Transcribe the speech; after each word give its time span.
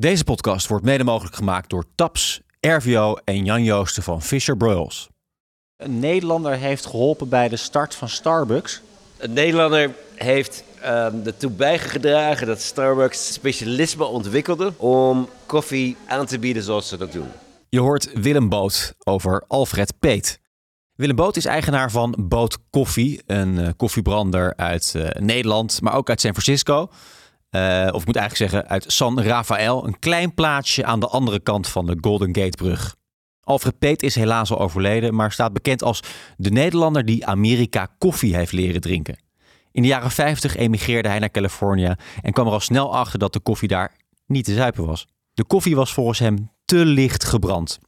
Deze 0.00 0.24
podcast 0.24 0.66
wordt 0.66 0.84
mede 0.84 1.04
mogelijk 1.04 1.36
gemaakt 1.36 1.70
door 1.70 1.84
Taps, 1.94 2.40
RVO 2.60 3.16
en 3.24 3.44
Jan 3.44 3.64
Joosten 3.64 4.02
van 4.02 4.22
Fisher 4.22 4.56
Broyles. 4.56 5.08
Een 5.76 5.98
Nederlander 5.98 6.52
heeft 6.52 6.86
geholpen 6.86 7.28
bij 7.28 7.48
de 7.48 7.56
start 7.56 7.94
van 7.94 8.08
Starbucks. 8.08 8.80
Een 9.16 9.32
Nederlander 9.32 9.94
heeft 10.14 10.64
uh, 10.80 11.26
ertoe 11.26 11.50
bijgedragen 11.50 12.46
dat 12.46 12.60
Starbucks 12.60 13.32
specialisme 13.32 14.04
ontwikkelde 14.04 14.72
om 14.76 15.28
koffie 15.46 15.96
aan 16.06 16.26
te 16.26 16.38
bieden 16.38 16.62
zoals 16.62 16.88
ze 16.88 16.96
dat 16.96 17.12
doen. 17.12 17.28
Je 17.68 17.80
hoort 17.80 18.12
Willem 18.12 18.48
Boot 18.48 18.94
over 19.04 19.44
Alfred 19.48 19.98
Peet. 19.98 20.40
Willem 20.94 21.16
Boot 21.16 21.36
is 21.36 21.44
eigenaar 21.44 21.90
van 21.90 22.14
Boot 22.18 22.58
Koffie, 22.70 23.22
een 23.26 23.58
uh, 23.58 23.68
koffiebrander 23.76 24.56
uit 24.56 24.92
uh, 24.96 25.08
Nederland, 25.08 25.80
maar 25.80 25.94
ook 25.94 26.08
uit 26.08 26.20
San 26.20 26.32
Francisco. 26.32 26.90
Uh, 27.50 27.88
of 27.92 28.00
ik 28.00 28.06
moet 28.06 28.16
eigenlijk 28.16 28.50
zeggen 28.50 28.68
uit 28.70 28.84
San 28.92 29.22
Rafael, 29.22 29.86
een 29.86 29.98
klein 29.98 30.34
plaatsje 30.34 30.84
aan 30.84 31.00
de 31.00 31.06
andere 31.06 31.40
kant 31.40 31.68
van 31.68 31.86
de 31.86 31.98
Golden 32.00 32.34
Gate 32.34 32.56
brug. 32.56 32.96
Alfred 33.40 33.78
Peet 33.78 34.02
is 34.02 34.14
helaas 34.14 34.50
al 34.50 34.58
overleden, 34.58 35.14
maar 35.14 35.32
staat 35.32 35.52
bekend 35.52 35.82
als 35.82 36.02
de 36.36 36.50
Nederlander 36.50 37.04
die 37.04 37.26
Amerika 37.26 37.88
koffie 37.98 38.36
heeft 38.36 38.52
leren 38.52 38.80
drinken. 38.80 39.18
In 39.72 39.82
de 39.82 39.88
jaren 39.88 40.10
50 40.10 40.56
emigreerde 40.56 41.08
hij 41.08 41.18
naar 41.18 41.30
Californië 41.30 41.94
en 42.22 42.32
kwam 42.32 42.46
er 42.46 42.52
al 42.52 42.60
snel 42.60 42.94
achter 42.94 43.18
dat 43.18 43.32
de 43.32 43.40
koffie 43.40 43.68
daar 43.68 43.96
niet 44.26 44.44
te 44.44 44.54
zuipen 44.54 44.86
was. 44.86 45.06
De 45.34 45.44
koffie 45.44 45.76
was 45.76 45.92
volgens 45.92 46.18
hem 46.18 46.50
te 46.64 46.84
licht 46.84 47.24
gebrand. 47.24 47.78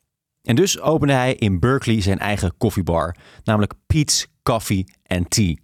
En 0.43 0.57
dus 0.57 0.81
opende 0.81 1.13
hij 1.13 1.35
in 1.35 1.59
Berkeley 1.59 2.01
zijn 2.01 2.19
eigen 2.19 2.57
koffiebar, 2.59 3.17
namelijk 3.45 3.73
Pete's 3.87 4.27
Coffee 4.43 4.85
and 5.07 5.31
Tea. 5.31 5.57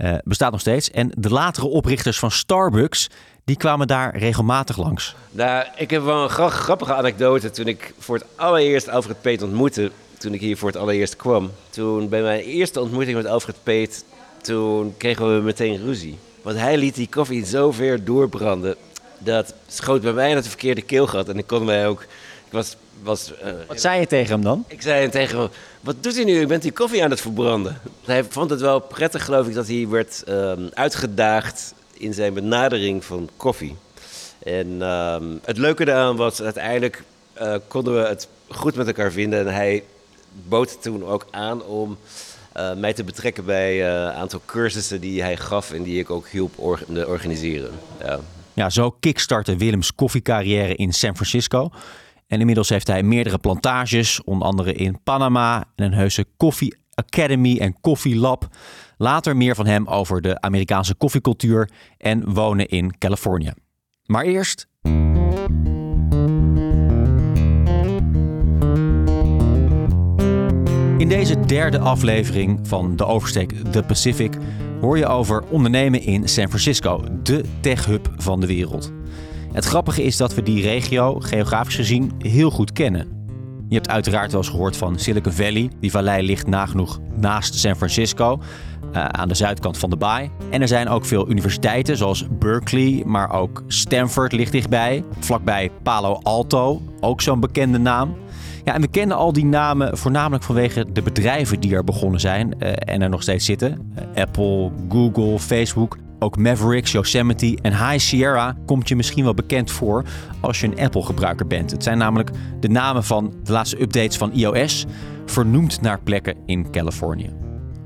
Uh, 0.00 0.14
bestaat 0.24 0.50
nog 0.50 0.60
steeds. 0.60 0.90
En 0.90 1.12
de 1.16 1.30
latere 1.30 1.66
oprichters 1.66 2.18
van 2.18 2.30
Starbucks, 2.30 3.08
die 3.44 3.56
kwamen 3.56 3.86
daar 3.86 4.16
regelmatig 4.16 4.76
langs. 4.76 5.14
Nou, 5.30 5.66
ik 5.76 5.90
heb 5.90 6.02
wel 6.02 6.22
een 6.22 6.50
grappige 6.50 6.94
anekdote. 6.94 7.50
Toen 7.50 7.66
ik 7.66 7.94
voor 7.98 8.14
het 8.14 8.24
allereerst 8.36 8.88
Alfred 8.88 9.20
Peet 9.20 9.42
ontmoette, 9.42 9.90
toen 10.18 10.34
ik 10.34 10.40
hier 10.40 10.56
voor 10.56 10.68
het 10.68 10.76
allereerst 10.76 11.16
kwam. 11.16 11.50
Toen 11.70 12.08
bij 12.08 12.22
mijn 12.22 12.40
eerste 12.40 12.80
ontmoeting 12.80 13.16
met 13.16 13.26
Alfred 13.26 13.56
Peet, 13.62 14.04
toen 14.42 14.94
kregen 14.96 15.36
we 15.36 15.42
meteen 15.42 15.84
ruzie. 15.84 16.18
Want 16.42 16.58
hij 16.58 16.76
liet 16.76 16.94
die 16.94 17.08
koffie 17.08 17.44
zo 17.44 17.72
ver 17.72 18.04
doorbranden, 18.04 18.76
dat 19.18 19.54
schoot 19.66 20.02
bij 20.02 20.12
mij 20.12 20.26
naar 20.26 20.36
het 20.36 20.48
verkeerde 20.48 20.82
keelgat. 20.82 21.28
En 21.28 21.38
ik 21.38 21.46
kon 21.46 21.64
mij 21.64 21.88
ook... 21.88 22.02
Ik 22.46 22.54
was 22.54 22.76
was, 23.02 23.32
uh, 23.44 23.52
wat 23.66 23.80
zei 23.80 24.00
je 24.00 24.06
tegen 24.06 24.32
hem 24.32 24.42
dan? 24.42 24.64
Ik 24.68 24.82
zei 24.82 25.08
tegen 25.08 25.38
hem, 25.38 25.48
wat 25.80 26.02
doet 26.02 26.14
hij 26.14 26.24
nu? 26.24 26.40
Ik 26.40 26.48
ben 26.48 26.60
die 26.60 26.72
koffie 26.72 27.04
aan 27.04 27.10
het 27.10 27.20
verbranden. 27.20 27.80
Hij 28.04 28.24
vond 28.24 28.50
het 28.50 28.60
wel 28.60 28.80
prettig, 28.80 29.24
geloof 29.24 29.46
ik, 29.46 29.54
dat 29.54 29.66
hij 29.66 29.88
werd 29.88 30.24
um, 30.28 30.68
uitgedaagd 30.74 31.74
in 31.92 32.14
zijn 32.14 32.34
benadering 32.34 33.04
van 33.04 33.28
koffie. 33.36 33.76
En 34.38 34.82
um, 34.82 35.40
het 35.44 35.58
leuke 35.58 35.84
daaraan 35.84 36.16
was, 36.16 36.42
uiteindelijk 36.42 37.02
uh, 37.42 37.54
konden 37.68 37.94
we 37.94 38.08
het 38.08 38.28
goed 38.48 38.74
met 38.74 38.86
elkaar 38.86 39.12
vinden. 39.12 39.46
En 39.46 39.54
hij 39.54 39.82
bood 40.48 40.82
toen 40.82 41.04
ook 41.04 41.26
aan 41.30 41.62
om 41.64 41.98
uh, 42.56 42.74
mij 42.74 42.92
te 42.92 43.04
betrekken 43.04 43.44
bij 43.44 43.88
een 43.88 44.12
aantal 44.12 44.40
cursussen 44.46 45.00
die 45.00 45.22
hij 45.22 45.36
gaf 45.36 45.72
en 45.72 45.82
die 45.82 45.98
ik 45.98 46.10
ook 46.10 46.28
hielp 46.28 46.52
or 46.56 46.80
organiseren. 47.06 47.70
Ja. 48.00 48.20
ja, 48.52 48.70
zo 48.70 48.96
kickstartte 49.00 49.56
Willems 49.56 49.94
koffiecarrière 49.94 50.74
in 50.74 50.92
San 50.92 51.14
Francisco. 51.14 51.70
En 52.28 52.40
inmiddels 52.40 52.68
heeft 52.68 52.86
hij 52.86 53.02
meerdere 53.02 53.38
plantages, 53.38 54.24
onder 54.24 54.48
andere 54.48 54.72
in 54.72 55.02
Panama 55.02 55.64
en 55.76 55.84
een 55.84 55.92
heuse 55.92 56.26
Coffee 56.36 56.76
Academy 56.94 57.58
en 57.58 57.80
Coffee 57.80 58.16
Lab. 58.16 58.48
Later 58.96 59.36
meer 59.36 59.54
van 59.54 59.66
hem 59.66 59.86
over 59.86 60.20
de 60.20 60.40
Amerikaanse 60.40 60.94
koffiecultuur 60.94 61.70
en 61.98 62.32
wonen 62.32 62.68
in 62.68 62.98
Californië. 62.98 63.52
Maar 64.04 64.24
eerst. 64.24 64.68
In 70.98 71.08
deze 71.08 71.40
derde 71.40 71.78
aflevering 71.78 72.68
van 72.68 72.96
de 72.96 73.04
oversteek 73.04 73.52
The 73.70 73.82
Pacific 73.82 74.36
hoor 74.80 74.98
je 74.98 75.06
over 75.06 75.44
ondernemen 75.48 76.02
in 76.02 76.28
San 76.28 76.48
Francisco, 76.48 77.04
de 77.22 77.44
tech-hub 77.60 78.12
van 78.16 78.40
de 78.40 78.46
wereld. 78.46 78.92
Het 79.52 79.64
grappige 79.64 80.02
is 80.02 80.16
dat 80.16 80.34
we 80.34 80.42
die 80.42 80.62
regio 80.62 81.20
geografisch 81.20 81.74
gezien 81.74 82.12
heel 82.18 82.50
goed 82.50 82.72
kennen. 82.72 83.18
Je 83.68 83.74
hebt 83.74 83.88
uiteraard 83.88 84.32
wel 84.32 84.40
eens 84.40 84.50
gehoord 84.50 84.76
van 84.76 84.98
Silicon 84.98 85.32
Valley. 85.32 85.70
Die 85.80 85.90
vallei 85.90 86.26
ligt 86.26 86.46
nagenoeg 86.46 87.00
naast 87.14 87.54
San 87.54 87.76
Francisco, 87.76 88.40
uh, 88.92 89.04
aan 89.04 89.28
de 89.28 89.34
zuidkant 89.34 89.78
van 89.78 89.90
de 89.90 89.96
baai. 89.96 90.30
En 90.50 90.60
er 90.60 90.68
zijn 90.68 90.88
ook 90.88 91.04
veel 91.04 91.30
universiteiten, 91.30 91.96
zoals 91.96 92.26
Berkeley, 92.38 93.02
maar 93.06 93.32
ook 93.32 93.62
Stanford 93.66 94.32
ligt 94.32 94.52
dichtbij. 94.52 95.04
Vlakbij 95.18 95.70
Palo 95.82 96.20
Alto, 96.22 96.82
ook 97.00 97.20
zo'n 97.20 97.40
bekende 97.40 97.78
naam. 97.78 98.16
Ja, 98.64 98.74
en 98.74 98.80
we 98.80 98.88
kennen 98.88 99.16
al 99.16 99.32
die 99.32 99.44
namen 99.44 99.98
voornamelijk 99.98 100.44
vanwege 100.44 100.86
de 100.92 101.02
bedrijven 101.02 101.60
die 101.60 101.74
er 101.74 101.84
begonnen 101.84 102.20
zijn 102.20 102.54
uh, 102.58 102.72
en 102.78 103.02
er 103.02 103.08
nog 103.08 103.22
steeds 103.22 103.44
zitten. 103.44 103.92
Uh, 103.98 104.22
Apple, 104.22 104.70
Google, 104.88 105.38
Facebook. 105.38 105.96
Ook 106.18 106.36
Mavericks, 106.36 106.92
Yosemite 106.92 107.58
en 107.62 107.72
High 107.72 107.98
Sierra 107.98 108.56
komt 108.66 108.88
je 108.88 108.96
misschien 108.96 109.24
wel 109.24 109.34
bekend 109.34 109.70
voor 109.70 110.04
als 110.40 110.60
je 110.60 110.66
een 110.66 110.78
Apple-gebruiker 110.78 111.46
bent. 111.46 111.70
Het 111.70 111.82
zijn 111.82 111.98
namelijk 111.98 112.30
de 112.60 112.68
namen 112.68 113.04
van 113.04 113.34
de 113.44 113.52
laatste 113.52 113.80
updates 113.80 114.16
van 114.16 114.32
iOS, 114.32 114.86
vernoemd 115.26 115.80
naar 115.80 116.00
plekken 116.00 116.36
in 116.46 116.70
Californië. 116.70 117.30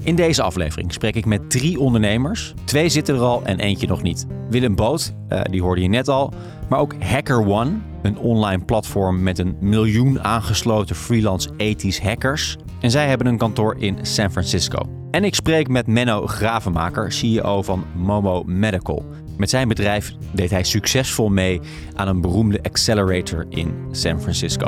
In 0.05 0.15
deze 0.15 0.43
aflevering 0.43 0.93
spreek 0.93 1.17
ik 1.17 1.25
met 1.25 1.51
drie 1.51 1.79
ondernemers. 1.79 2.55
Twee 2.65 2.89
zitten 2.89 3.15
er 3.15 3.21
al 3.21 3.43
en 3.45 3.59
eentje 3.59 3.87
nog 3.87 4.03
niet. 4.03 4.27
Willem 4.51 4.75
Boot, 4.75 5.15
uh, 5.29 5.41
die 5.51 5.63
hoorde 5.63 5.83
je 5.83 5.89
net 5.89 6.09
al, 6.09 6.33
maar 6.69 6.79
ook 6.79 6.95
HackerOne, 7.03 7.73
een 8.03 8.19
online 8.19 8.65
platform 8.65 9.23
met 9.23 9.39
een 9.39 9.57
miljoen 9.61 10.23
aangesloten 10.23 10.97
freelance 10.97 11.51
ethisch 11.57 12.01
hackers. 12.01 12.57
En 12.81 12.91
zij 12.91 13.09
hebben 13.09 13.27
een 13.27 13.39
kantoor 13.39 13.77
in 13.79 13.99
San 14.03 14.31
Francisco. 14.31 15.02
En 15.13 15.25
ik 15.25 15.35
spreek 15.35 15.69
met 15.69 15.87
Menno 15.87 16.27
Gravenmaker, 16.27 17.13
CEO 17.13 17.63
van 17.63 17.87
Momo 17.95 18.43
Medical. 18.43 19.05
Met 19.37 19.51
zijn 19.51 19.69
bedrijf 19.69 20.13
deed 20.35 20.51
hij 20.51 20.65
succesvol 20.65 21.29
mee 21.29 21.61
aan 21.95 22.09
een 22.09 22.21
beroemde 22.21 22.63
accelerator 22.63 23.47
in 23.49 23.89
San 23.91 24.21
Francisco. 24.21 24.67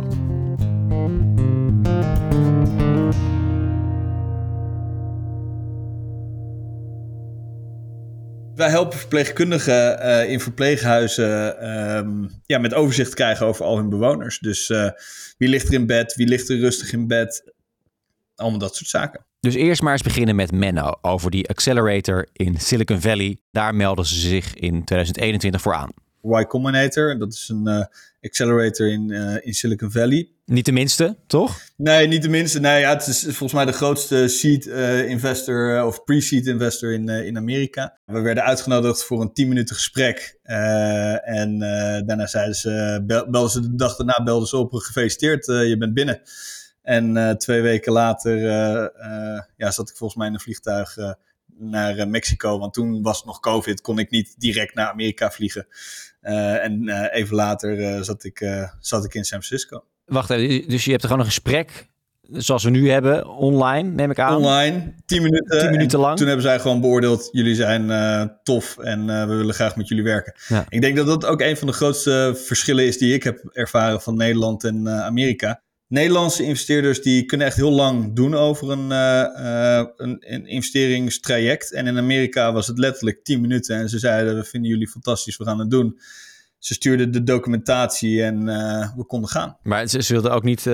Wij 8.54 8.68
helpen 8.68 8.98
verpleegkundigen 8.98 10.06
uh, 10.06 10.30
in 10.30 10.40
verpleeghuizen 10.40 11.68
um, 11.96 12.30
ja, 12.46 12.58
met 12.58 12.74
overzicht 12.74 13.14
krijgen 13.14 13.46
over 13.46 13.64
al 13.64 13.76
hun 13.76 13.88
bewoners. 13.88 14.38
Dus 14.38 14.68
uh, 14.68 14.90
wie 15.38 15.48
ligt 15.48 15.68
er 15.68 15.74
in 15.74 15.86
bed, 15.86 16.14
wie 16.14 16.28
ligt 16.28 16.48
er 16.48 16.58
rustig 16.58 16.92
in 16.92 17.06
bed, 17.06 17.52
allemaal 18.34 18.58
dat 18.58 18.76
soort 18.76 18.90
zaken. 18.90 19.26
Dus 19.44 19.54
eerst 19.54 19.82
maar 19.82 19.92
eens 19.92 20.02
beginnen 20.02 20.36
met 20.36 20.52
Menno 20.52 20.92
over 21.00 21.30
die 21.30 21.48
accelerator 21.48 22.28
in 22.32 22.60
Silicon 22.60 23.00
Valley. 23.00 23.38
Daar 23.50 23.74
melden 23.74 24.06
ze 24.06 24.14
zich 24.14 24.54
in 24.54 24.84
2021 24.84 25.60
voor 25.60 25.74
aan. 25.74 25.90
Y 26.22 26.44
Combinator, 26.44 27.18
dat 27.18 27.32
is 27.32 27.48
een 27.48 27.68
uh, 27.68 27.84
accelerator 28.20 28.92
in, 28.92 29.10
uh, 29.10 29.36
in 29.40 29.54
Silicon 29.54 29.90
Valley. 29.90 30.28
Niet 30.44 30.64
de 30.64 30.72
minste, 30.72 31.16
toch? 31.26 31.60
Nee, 31.76 32.06
niet 32.06 32.22
de 32.22 32.28
minste. 32.28 32.60
Nee, 32.60 32.80
ja, 32.80 32.92
het 32.92 33.06
is 33.06 33.22
volgens 33.22 33.52
mij 33.52 33.64
de 33.64 33.72
grootste 33.72 34.28
seed 34.28 34.66
uh, 34.66 35.08
investor 35.08 35.84
of 35.86 36.04
pre-seed 36.04 36.46
investor 36.46 36.92
in, 36.92 37.08
in 37.08 37.36
Amerika. 37.36 37.98
We 38.04 38.20
werden 38.20 38.44
uitgenodigd 38.44 39.04
voor 39.04 39.20
een 39.20 39.32
10 39.32 39.48
minuten 39.48 39.74
gesprek. 39.74 40.38
en 40.42 41.58
daarna 42.06 42.26
zeiden 42.26 42.54
ze, 42.54 43.02
belden 43.06 43.50
ze 43.50 43.60
de 43.60 43.74
dag 43.74 43.96
daarna 43.96 44.22
belden 44.22 44.48
ze 44.48 44.56
op, 44.56 44.72
gefeliciteerd, 44.72 45.46
je 45.46 45.76
bent 45.78 45.94
binnen. 45.94 46.20
En 46.84 47.16
uh, 47.16 47.30
twee 47.30 47.60
weken 47.60 47.92
later 47.92 48.36
uh, 48.36 48.86
uh, 49.06 49.40
ja, 49.56 49.70
zat 49.70 49.88
ik 49.88 49.96
volgens 49.96 50.18
mij 50.18 50.28
in 50.28 50.34
een 50.34 50.40
vliegtuig 50.40 50.96
naar 51.58 52.08
Mexico. 52.08 52.58
Want 52.58 52.74
toen 52.74 53.02
was 53.02 53.16
het 53.16 53.26
nog 53.26 53.40
COVID, 53.40 53.80
kon 53.80 53.98
ik 53.98 54.10
niet 54.10 54.34
direct 54.38 54.74
naar 54.74 54.90
Amerika 54.90 55.30
vliegen. 55.30 55.66
en 56.20 56.88
even 57.10 57.36
later 57.36 58.04
zat, 58.04 58.24
ik, 58.24 58.68
zat 58.80 59.04
ik 59.04 59.14
in 59.14 59.24
San 59.24 59.42
Francisco. 59.42 59.84
Wacht 60.04 60.30
even, 60.30 60.68
dus 60.68 60.84
je 60.84 60.90
hebt 60.90 61.02
er 61.02 61.08
gewoon 61.08 61.24
een 61.24 61.30
gesprek 61.30 61.88
zoals 62.30 62.64
we 62.64 62.70
nu 62.70 62.90
hebben, 62.90 63.28
online, 63.28 63.90
neem 63.90 64.10
ik 64.10 64.18
aan. 64.18 64.36
Online, 64.36 64.94
tien 65.06 65.22
minuten. 65.22 65.58
Tien 65.58 65.70
minuten 65.70 65.98
lang. 65.98 66.16
Toen 66.16 66.26
hebben 66.26 66.44
zij 66.44 66.60
gewoon 66.60 66.80
beoordeeld, 66.80 67.28
jullie 67.32 67.54
zijn 67.54 67.84
uh, 67.84 68.24
tof 68.42 68.78
en 68.78 69.00
uh, 69.00 69.26
we 69.26 69.34
willen 69.34 69.54
graag 69.54 69.76
met 69.76 69.88
jullie 69.88 70.04
werken. 70.04 70.34
Ja. 70.48 70.64
Ik 70.68 70.80
denk 70.80 70.96
dat 70.96 71.06
dat 71.06 71.26
ook 71.26 71.40
een 71.40 71.56
van 71.56 71.66
de 71.66 71.72
grootste 71.72 72.32
verschillen 72.44 72.84
is 72.84 72.98
die 72.98 73.14
ik 73.14 73.22
heb 73.22 73.44
ervaren 73.52 74.00
van 74.00 74.16
Nederland 74.16 74.64
en 74.64 74.80
uh, 74.86 75.00
Amerika. 75.00 75.62
Nederlandse 75.94 76.42
investeerders 76.42 77.02
die 77.02 77.24
kunnen 77.24 77.46
echt 77.46 77.56
heel 77.56 77.72
lang 77.72 78.12
doen 78.12 78.34
over 78.34 78.70
een, 78.70 78.90
uh, 78.90 79.84
een, 79.96 80.16
een, 80.20 80.46
investeringstraject. 80.46 81.72
En 81.72 81.86
in 81.86 81.98
Amerika 81.98 82.52
was 82.52 82.66
het 82.66 82.78
letterlijk 82.78 83.24
10 83.24 83.40
minuten 83.40 83.76
en 83.76 83.88
ze 83.88 83.98
zeiden: 83.98 84.36
We 84.36 84.44
vinden 84.44 84.70
jullie 84.70 84.88
fantastisch, 84.88 85.36
we 85.36 85.44
gaan 85.44 85.58
het 85.58 85.70
doen. 85.70 85.98
Ze 86.64 86.74
stuurden 86.74 87.10
de 87.10 87.22
documentatie 87.22 88.22
en 88.22 88.44
we 88.96 89.04
konden 89.06 89.30
gaan. 89.30 89.56
Maar 89.62 89.86
ze, 89.86 90.02
ze 90.02 90.12
wilden 90.12 90.32
ook 90.32 90.42
niet 90.42 90.64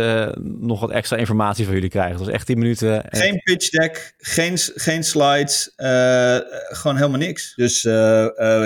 nog 0.42 0.80
wat 0.80 0.90
extra 0.90 1.16
informatie 1.16 1.64
van 1.64 1.74
jullie 1.74 1.88
krijgen. 1.88 2.12
Het 2.12 2.24
was 2.24 2.34
echt 2.34 2.46
10 2.46 2.58
minuten. 2.58 3.04
Geen 3.08 3.40
pitch 3.42 3.70
deck, 3.70 4.14
geen, 4.18 4.58
geen 4.58 5.04
slides, 5.04 5.72
gewoon 5.76 6.96
helemaal 6.96 7.18
niks. 7.18 7.54
Dus 7.54 7.82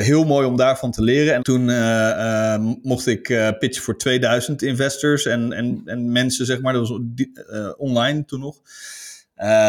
heel 0.07 0.25
mooi 0.25 0.47
om 0.47 0.57
daarvan 0.57 0.91
te 0.91 1.03
leren. 1.03 1.35
En 1.35 1.43
toen 1.43 1.65
mocht 2.83 3.07
ik 3.07 3.23
pitchen 3.59 3.83
voor 3.83 3.99
2000 3.99 4.63
investors 4.63 5.27
en, 5.27 5.53
en, 5.53 5.83
en 5.85 6.13
mensen, 6.13 6.47
zeg 6.47 6.61
maar. 6.61 6.73
Dat 6.73 6.89
was 6.89 7.01
online 7.77 8.25
toen 8.25 8.41
nog. 8.41 8.57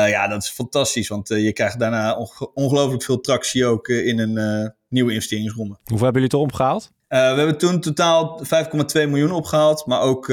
Ja, 0.07 0.27
dat 0.27 0.43
is 0.43 0.49
fantastisch, 0.49 1.07
want 1.07 1.27
je 1.27 1.53
krijgt 1.53 1.79
daarna 1.79 2.17
ongelooflijk 2.53 3.03
veel 3.03 3.21
tractie 3.21 3.65
ook 3.65 3.87
in 3.87 4.19
een 4.19 4.73
nieuwe 4.89 5.11
investeringsronde. 5.13 5.77
Hoeveel 5.83 6.03
hebben 6.03 6.21
jullie 6.21 6.37
toch 6.37 6.41
opgehaald? 6.41 6.93
We 7.21 7.37
hebben 7.37 7.57
toen 7.57 7.79
totaal 7.79 8.43
5,2 8.43 8.49
miljoen 8.93 9.31
opgehaald, 9.31 9.85
maar 9.85 10.01
ook, 10.01 10.27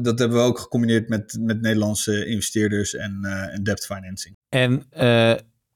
dat 0.00 0.18
hebben 0.18 0.32
we 0.32 0.44
ook 0.44 0.58
gecombineerd 0.58 1.08
met, 1.08 1.36
met 1.40 1.60
Nederlandse 1.60 2.26
investeerders 2.26 2.94
en, 2.94 3.24
en 3.52 3.62
debt 3.62 3.86
financing. 3.86 4.34
En 4.48 4.86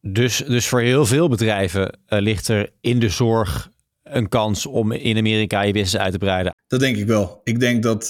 dus, 0.01 0.37
dus 0.37 0.69
voor 0.69 0.81
heel 0.81 1.07
veel 1.07 1.29
bedrijven 1.29 1.99
ligt 2.07 2.49
er 2.49 2.71
in 2.81 2.99
de 2.99 3.09
zorg 3.09 3.69
een 4.03 4.29
kans 4.29 4.67
om 4.67 4.93
in 4.93 5.17
Amerika 5.17 5.61
je 5.61 5.73
business 5.73 5.97
uit 5.97 6.13
te 6.13 6.19
breiden? 6.19 6.55
Dat 6.67 6.81
denk 6.81 6.97
ik 6.97 7.07
wel. 7.07 7.41
Ik 7.45 7.61
denk 7.61 7.83
dat 7.83 8.09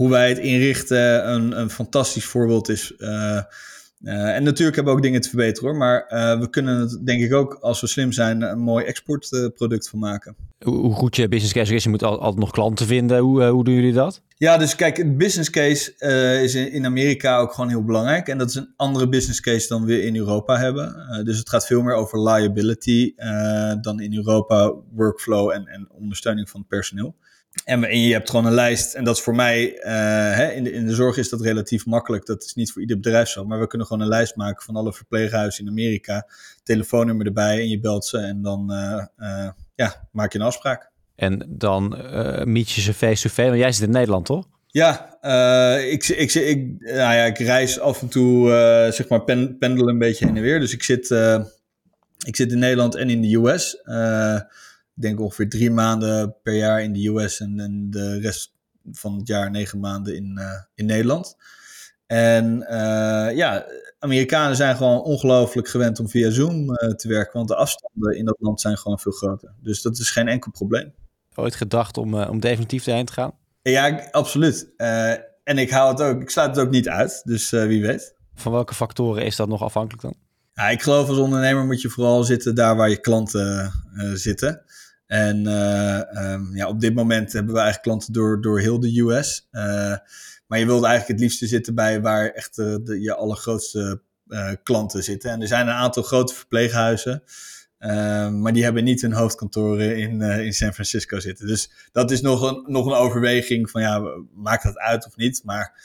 hoe 0.00 0.10
wij 0.10 0.28
het 0.28 0.38
inrichten 0.38 1.30
een, 1.30 1.60
een 1.60 1.70
fantastisch 1.70 2.24
voorbeeld 2.24 2.68
is 2.68 2.92
uh, 2.98 3.42
en 4.02 4.42
natuurlijk 4.42 4.76
hebben 4.76 4.92
we 4.92 4.98
ook 4.98 5.04
dingen 5.04 5.20
te 5.20 5.28
verbeteren 5.28 5.68
hoor. 5.68 5.78
Maar 5.78 6.06
uh, 6.08 6.40
we 6.40 6.50
kunnen 6.50 6.80
het 6.80 7.06
denk 7.06 7.22
ik 7.22 7.32
ook, 7.32 7.54
als 7.54 7.80
we 7.80 7.86
slim 7.86 8.12
zijn, 8.12 8.42
een 8.42 8.58
mooi 8.58 8.84
exportproduct 8.84 9.88
van 9.88 9.98
maken. 9.98 10.36
Hoe 10.58 10.94
goed 10.94 11.16
je 11.16 11.28
business 11.28 11.52
case 11.52 11.74
is, 11.74 11.82
je 11.82 11.88
moet 11.88 12.02
altijd 12.02 12.36
nog 12.36 12.50
klanten 12.50 12.86
vinden. 12.86 13.18
Hoe, 13.18 13.42
uh, 13.42 13.50
hoe 13.50 13.64
doen 13.64 13.74
jullie 13.74 13.92
dat? 13.92 14.22
Ja, 14.36 14.56
dus 14.56 14.74
kijk, 14.74 14.96
het 14.96 15.18
business 15.18 15.50
case 15.50 15.94
is 16.42 16.54
in 16.54 16.86
Amerika 16.86 17.38
ook 17.38 17.52
gewoon 17.52 17.70
heel 17.70 17.84
belangrijk. 17.84 18.28
En 18.28 18.38
dat 18.38 18.48
is 18.48 18.54
een 18.54 18.72
andere 18.76 19.08
business 19.08 19.40
case 19.40 19.68
dan 19.68 19.84
we 19.84 20.02
in 20.02 20.16
Europa 20.16 20.58
hebben. 20.58 20.94
dus 21.24 21.38
het 21.38 21.48
gaat 21.48 21.66
veel 21.66 21.82
meer 21.82 21.94
over 21.94 22.22
liability 22.22 23.14
dan 23.80 24.00
in 24.00 24.14
Europa 24.14 24.74
workflow 24.92 25.50
en, 25.50 25.66
en 25.66 25.88
ondersteuning 25.90 26.50
van 26.50 26.60
het 26.60 26.68
personeel. 26.68 27.14
En, 27.64 27.98
je 28.00 28.12
hebt 28.12 28.30
gewoon 28.30 28.46
een 28.46 28.52
lijst. 28.52 28.94
En 28.94 29.04
dat 29.04 29.16
is 29.16 29.22
voor 29.22 29.34
mij, 29.34 29.76
uh, 29.76 29.82
hè, 30.36 30.50
in, 30.50 30.64
de, 30.64 30.72
in 30.72 30.86
de 30.86 30.94
zorg 30.94 31.16
is 31.16 31.28
dat 31.28 31.40
relatief 31.40 31.86
makkelijk. 31.86 32.26
Dat 32.26 32.44
is 32.44 32.54
niet 32.54 32.72
voor 32.72 32.80
ieder 32.80 32.96
bedrijf 32.96 33.28
zo. 33.28 33.44
Maar 33.44 33.60
we 33.60 33.66
kunnen 33.66 33.86
gewoon 33.86 34.02
een 34.02 34.08
lijst 34.08 34.36
maken 34.36 34.64
van 34.64 34.76
alle 34.76 34.92
verpleeghuizen 34.92 35.64
in 35.64 35.70
Amerika. 35.70 36.26
Telefoonnummer 36.62 37.26
erbij 37.26 37.58
en 37.58 37.68
je 37.68 37.80
belt 37.80 38.06
ze. 38.06 38.18
En 38.18 38.42
dan 38.42 38.72
uh, 38.72 39.04
uh, 39.18 39.48
ja, 39.74 40.08
maak 40.12 40.32
je 40.32 40.38
een 40.38 40.44
afspraak. 40.44 40.90
En 41.16 41.46
dan 41.48 41.88
meet 42.44 42.70
je 42.70 42.80
ze 42.80 42.94
face-to-face. 42.94 43.48
Want 43.48 43.60
jij 43.60 43.72
zit 43.72 43.86
in 43.86 43.90
Nederland, 43.90 44.26
toch? 44.26 44.48
Ja, 44.66 45.18
ik, 45.78 46.08
ik, 46.08 46.34
ik, 46.34 46.80
nou 46.80 47.14
ja, 47.14 47.24
ik 47.24 47.38
reis 47.38 47.80
af 47.80 48.02
en 48.02 48.08
toe, 48.08 48.48
zeg 48.92 49.08
maar, 49.08 49.24
pen, 49.24 49.58
pendelen 49.58 49.88
een 49.88 49.98
beetje 49.98 50.26
heen 50.26 50.36
en 50.36 50.42
weer. 50.42 50.60
Dus 50.60 50.72
ik 50.72 50.82
zit, 50.82 51.10
ik 52.26 52.36
zit 52.36 52.52
in 52.52 52.58
Nederland 52.58 52.94
en 52.94 53.10
in 53.10 53.20
de 53.22 53.36
US 53.36 53.76
denk 55.00 55.20
ongeveer 55.20 55.48
drie 55.48 55.70
maanden 55.70 56.36
per 56.42 56.54
jaar 56.54 56.82
in 56.82 56.92
de 56.92 57.08
US 57.08 57.40
en, 57.40 57.60
en 57.60 57.90
de 57.90 58.18
rest 58.18 58.52
van 58.92 59.16
het 59.16 59.26
jaar 59.26 59.50
negen 59.50 59.80
maanden 59.80 60.16
in, 60.16 60.36
uh, 60.38 60.44
in 60.74 60.86
Nederland. 60.86 61.36
En 62.06 62.66
uh, 62.70 63.36
ja, 63.36 63.66
Amerikanen 63.98 64.56
zijn 64.56 64.76
gewoon 64.76 65.02
ongelooflijk 65.02 65.68
gewend 65.68 66.00
om 66.00 66.08
via 66.08 66.30
Zoom 66.30 66.70
uh, 66.70 66.76
te 66.76 67.08
werken, 67.08 67.32
want 67.32 67.48
de 67.48 67.56
afstanden 67.56 68.16
in 68.16 68.24
dat 68.24 68.36
land 68.38 68.60
zijn 68.60 68.78
gewoon 68.78 68.98
veel 68.98 69.12
groter. 69.12 69.52
Dus 69.60 69.82
dat 69.82 69.98
is 69.98 70.10
geen 70.10 70.28
enkel 70.28 70.50
probleem. 70.50 70.94
Ooit 71.34 71.54
gedacht 71.54 71.96
om, 71.96 72.14
om 72.14 72.40
definitief 72.40 72.86
erheen 72.86 73.04
te 73.04 73.12
gaan? 73.12 73.32
Ja, 73.62 74.08
absoluut. 74.10 74.68
en 75.44 75.58
ik 75.58 75.70
hou 75.70 75.90
het 75.90 76.00
ook, 76.00 76.20
ik 76.20 76.30
sluit 76.30 76.56
het 76.56 76.64
ook 76.64 76.70
niet 76.70 76.88
uit, 76.88 77.22
dus 77.24 77.50
wie 77.50 77.82
weet. 77.82 78.14
Van 78.34 78.52
welke 78.52 78.74
factoren 78.74 79.24
is 79.24 79.36
dat 79.36 79.48
nog 79.48 79.62
afhankelijk 79.62 80.02
dan? 80.02 80.14
Ja, 80.54 80.68
ik 80.68 80.82
geloof 80.82 81.08
als 81.08 81.18
ondernemer 81.18 81.64
moet 81.64 81.80
je 81.80 81.88
vooral 81.88 82.24
zitten 82.24 82.54
daar 82.54 82.76
waar 82.76 82.90
je 82.90 83.00
klanten 83.00 83.72
zitten. 84.14 84.62
En 85.10 85.46
uh, 85.46 86.32
um, 86.32 86.56
ja, 86.56 86.68
op 86.68 86.80
dit 86.80 86.94
moment 86.94 87.32
hebben 87.32 87.54
we 87.54 87.60
eigenlijk 87.60 87.88
klanten 87.88 88.12
door, 88.12 88.40
door 88.40 88.60
heel 88.60 88.80
de 88.80 89.00
US. 89.00 89.48
Uh, 89.52 89.62
maar 90.46 90.58
je 90.58 90.66
wilt 90.66 90.84
eigenlijk 90.84 91.08
het 91.08 91.20
liefste 91.20 91.46
zitten 91.46 91.74
bij 91.74 92.00
waar 92.00 92.30
echt 92.30 92.56
de, 92.56 92.80
de 92.82 93.00
je 93.00 93.14
allergrootste 93.14 94.00
uh, 94.28 94.50
klanten 94.62 95.02
zitten. 95.02 95.30
En 95.30 95.40
er 95.40 95.46
zijn 95.46 95.66
een 95.66 95.74
aantal 95.74 96.02
grote 96.02 96.34
verpleeghuizen. 96.34 97.22
maar 98.40 98.52
die 98.52 98.62
hebben 98.62 98.84
niet 98.84 99.00
hun 99.00 99.12
hoofdkantoren 99.12 99.96
in, 99.98 100.20
in 100.20 100.52
San 100.52 100.72
Francisco 100.72 101.20
zitten. 101.20 101.46
Dus 101.46 101.70
dat 101.92 102.10
is 102.10 102.20
nog 102.20 102.42
een, 102.50 102.64
nog 102.66 102.86
een 102.86 102.92
overweging 102.92 103.70
van 103.70 103.80
ja, 103.82 104.02
maakt 104.34 104.62
dat 104.62 104.78
uit 104.78 105.06
of 105.06 105.16
niet? 105.16 105.40
Maar 105.44 105.80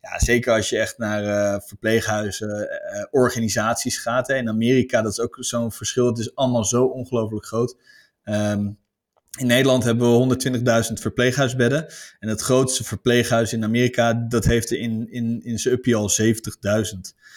ja, 0.00 0.18
zeker 0.18 0.52
als 0.52 0.68
je 0.68 0.78
echt 0.78 0.98
naar 0.98 1.62
verpleeghuizen, 1.62 2.68
organisaties 3.10 3.98
gaat. 3.98 4.28
In 4.28 4.48
Amerika, 4.48 5.02
dat 5.02 5.12
is 5.12 5.20
ook 5.20 5.36
zo'n 5.40 5.72
verschil. 5.72 6.06
Het 6.06 6.18
is 6.18 6.34
allemaal 6.34 6.64
zo 6.64 6.84
ongelooflijk 6.84 7.46
groot. 7.46 7.76
Um, 8.24 8.80
in 9.38 9.46
Nederland 9.46 9.84
hebben 9.84 10.28
we 10.28 10.36
120.000 10.88 10.92
verpleeghuisbedden. 10.92 11.86
En 12.18 12.28
het 12.28 12.40
grootste 12.40 12.84
verpleeghuis 12.84 13.52
in 13.52 13.64
Amerika, 13.64 14.12
dat 14.12 14.44
heeft 14.44 14.70
er 14.70 14.78
in, 14.78 15.06
in, 15.10 15.40
in 15.44 15.58
zijn 15.58 15.74
uppie 15.74 15.96
al 15.96 16.10
70.000. 16.20 16.26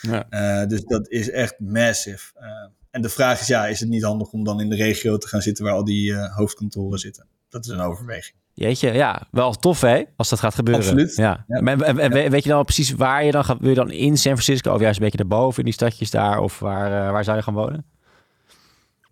Ja. 0.02 0.28
Uh, 0.30 0.68
dus 0.68 0.84
dat 0.84 1.10
is 1.10 1.30
echt 1.30 1.60
massive. 1.60 2.32
Uh, 2.40 2.46
en 2.92 3.02
de 3.02 3.10
vraag 3.10 3.40
is, 3.40 3.48
ja, 3.48 3.68
is 3.68 3.80
het 3.80 3.90
niet 3.90 4.04
handig 4.04 4.32
om 4.32 4.44
dan 4.44 4.62
in 4.62 4.70
de 4.70 4.76
regio 4.76 5.18
te 5.18 5.28
gaan 5.28 5.42
zitten 5.42 5.64
waar 5.64 5.74
al 5.74 5.86
die 5.86 6.12
uh, 6.12 6.36
hoofdkantoren 6.36 7.00
zitten? 7.00 7.28
Dat 7.50 7.66
is 7.66 7.72
een 7.72 7.80
overweging. 7.80 8.36
Jeetje, 8.54 8.92
ja, 8.92 9.28
wel 9.32 9.54
tof 9.54 9.82
hè, 9.82 10.04
als 10.16 10.30
dat 10.30 10.40
gaat 10.40 10.56
gebeuren. 10.56 10.84
Absoluut. 10.84 11.16
Ja. 11.16 11.46
ja. 11.48 11.58
En, 11.58 12.30
weet 12.32 12.44
je 12.44 12.50
dan 12.50 12.64
precies 12.64 12.92
waar 12.92 13.26
je 13.26 13.32
dan 13.32 13.44
gaat? 13.44 13.58
Wil 13.60 13.70
je 13.70 13.76
dan 13.76 13.92
in 13.92 14.18
San 14.18 14.32
Francisco 14.32 14.74
of 14.74 14.80
juist 14.80 14.98
een 14.98 15.04
beetje 15.04 15.18
daarboven 15.18 15.60
in 15.60 15.66
die 15.66 15.74
stadjes 15.74 16.12
daar? 16.12 16.40
Of 16.40 16.60
waar, 16.60 17.12
waar 17.12 17.24
zou 17.24 17.38
je 17.38 17.44
gaan 17.44 17.54
wonen? 17.54 17.86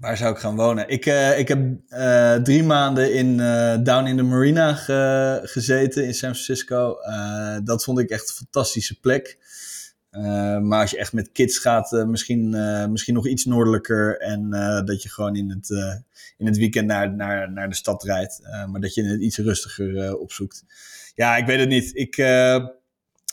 Waar 0.04 0.18
zou 0.18 0.34
ik 0.34 0.40
gaan 0.40 0.56
wonen? 0.56 0.88
Ik, 0.88 1.06
uh, 1.06 1.40
ik 1.40 1.48
heb 1.48 1.60
uh, 1.90 2.36
drie 2.36 2.64
maanden 2.64 3.14
in 3.14 3.40
uh, 3.40 3.78
Down 3.84 4.06
in 4.08 4.18
the 4.18 4.24
Marina 4.24 4.74
ge, 4.74 5.40
gezeten 5.44 6.06
in 6.06 6.14
San 6.14 6.34
Francisco. 6.34 6.98
dat 7.64 7.84
vond 7.84 8.00
ik 8.00 8.10
echt 8.10 8.30
een 8.30 8.36
fantastische 8.36 9.00
plek. 9.00 9.38
maar 10.62 10.82
als 10.82 10.92
je 10.92 10.98
echt 10.98 11.14
met 11.14 11.32
kids 11.32 11.58
gaat, 11.58 11.92
misschien, 12.08 12.50
misschien 12.92 13.14
nog 13.14 13.28
iets 13.28 13.46
noordelijker. 13.46 14.18
En 14.20 14.50
dat 14.86 15.04
je 15.04 15.10
gewoon 15.10 15.36
in 15.36 15.50
het, 15.50 15.70
in 16.38 16.46
het 16.46 16.58
weekend 16.58 16.88
naar, 16.88 17.14
naar, 17.14 17.52
naar 17.52 17.70
de 17.70 17.76
stad 17.76 18.04
rijdt. 18.04 18.42
maar 18.72 18.82
dat 18.82 18.94
je 18.94 19.04
het 19.04 19.22
iets 19.22 19.38
rustiger 19.38 20.18
opzoekt. 20.18 20.64
Ja, 21.16 21.38
ik 21.38 21.46
weet 21.46 21.60
het 21.60 21.70
niet. 21.70 21.96
Ik 21.96 22.16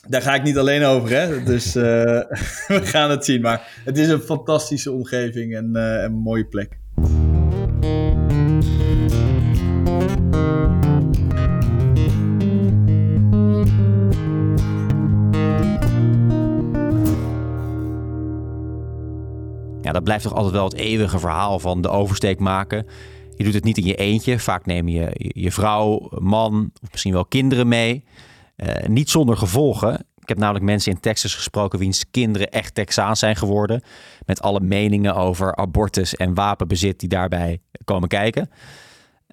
daar 0.07 0.21
ga 0.21 0.35
ik 0.35 0.43
niet 0.43 0.57
alleen 0.57 0.83
over, 0.83 1.09
hè? 1.09 1.43
Dus 1.43 1.75
uh, 1.75 1.83
we 2.67 2.79
gaan 2.83 3.09
het 3.09 3.25
zien. 3.25 3.41
Maar 3.41 3.81
het 3.83 3.97
is 3.97 4.07
een 4.07 4.19
fantastische 4.19 4.91
omgeving 4.91 5.55
en 5.55 5.69
uh, 5.73 6.01
een 6.01 6.13
mooie 6.13 6.45
plek. 6.45 6.79
Ja, 19.81 19.91
dat 19.91 20.03
blijft 20.03 20.23
toch 20.23 20.33
altijd 20.33 20.53
wel 20.53 20.63
het 20.63 20.73
eeuwige 20.73 21.19
verhaal 21.19 21.59
van 21.59 21.81
de 21.81 21.89
oversteek 21.89 22.39
maken. 22.39 22.85
Je 23.35 23.43
doet 23.43 23.53
het 23.53 23.63
niet 23.63 23.77
in 23.77 23.85
je 23.85 23.95
eentje. 23.95 24.39
Vaak 24.39 24.65
neem 24.65 24.87
je 24.87 25.11
je 25.15 25.51
vrouw, 25.51 26.09
man 26.19 26.71
of 26.81 26.91
misschien 26.91 27.13
wel 27.13 27.25
kinderen 27.25 27.67
mee. 27.67 28.03
Uh, 28.63 28.87
niet 28.87 29.09
zonder 29.09 29.37
gevolgen. 29.37 29.93
Ik 30.17 30.27
heb 30.27 30.37
namelijk 30.37 30.65
mensen 30.65 30.91
in 30.91 30.99
Texas 30.99 31.35
gesproken 31.35 31.79
wiens 31.79 32.09
kinderen 32.11 32.49
echt 32.49 32.75
Texaans 32.75 33.19
zijn 33.19 33.35
geworden. 33.35 33.81
Met 34.25 34.41
alle 34.41 34.59
meningen 34.59 35.15
over 35.15 35.55
abortus 35.55 36.15
en 36.15 36.33
wapenbezit 36.33 36.99
die 36.99 37.09
daarbij 37.09 37.59
komen 37.85 38.07
kijken. 38.07 38.49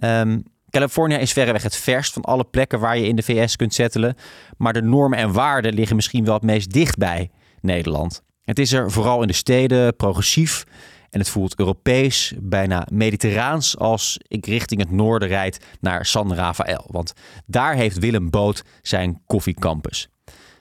Um, 0.05 0.43
Californië 0.71 1.15
is 1.15 1.33
verreweg 1.33 1.63
het 1.63 1.77
verst 1.77 2.13
van 2.13 2.23
alle 2.23 2.45
plekken 2.45 2.81
waar 2.81 2.99
je 2.99 3.07
in 3.07 3.17
de 3.17 3.23
VS 3.23 3.57
kunt 3.57 3.75
settelen. 3.75 4.15
Maar 4.57 4.73
de 4.73 4.83
normen 4.83 5.19
en 5.19 5.33
waarden 5.33 5.75
liggen 5.75 5.97
misschien 5.97 6.25
wel 6.25 6.35
het 6.35 6.43
meest 6.43 6.73
dicht 6.73 6.97
bij 6.97 7.31
Nederland. 7.61 8.23
Het 8.43 8.59
is 8.59 8.73
er 8.73 8.91
vooral 8.91 9.23
in 9.23 9.29
de 9.29 9.35
steden 9.35 9.97
progressief 9.97 10.65
en 11.11 11.19
het 11.19 11.29
voelt 11.29 11.59
Europees, 11.59 12.33
bijna 12.39 12.87
mediterraans 12.91 13.77
als 13.77 14.19
ik 14.29 14.47
richting 14.47 14.81
het 14.81 14.91
noorden 14.91 15.29
rijd 15.29 15.65
naar 15.81 16.07
San 16.07 16.35
Rafael. 16.35 16.87
Want 16.91 17.13
daar 17.47 17.75
heeft 17.75 17.99
Willem 17.99 18.31
Boot 18.31 18.63
zijn 18.83 19.23
koffiecampus. 19.27 20.09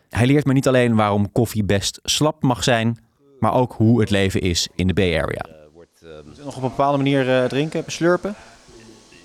Hij 0.09 0.25
leert 0.25 0.45
me 0.45 0.53
niet 0.53 0.67
alleen 0.67 0.95
waarom 0.95 1.31
koffie 1.31 1.63
best 1.63 1.99
slap 2.03 2.43
mag 2.43 2.63
zijn, 2.63 3.03
maar 3.39 3.53
ook 3.53 3.73
hoe 3.73 3.99
het 3.99 4.09
leven 4.09 4.41
is 4.41 4.67
in 4.75 4.87
de 4.87 4.93
Bay 4.93 5.21
Area. 5.21 5.55
Uh, 6.03 6.45
nog 6.45 6.55
op 6.55 6.63
een 6.63 6.69
bepaalde 6.69 6.97
manier 6.97 7.27
uh, 7.27 7.45
drinken, 7.45 7.83
slurpen? 7.87 8.35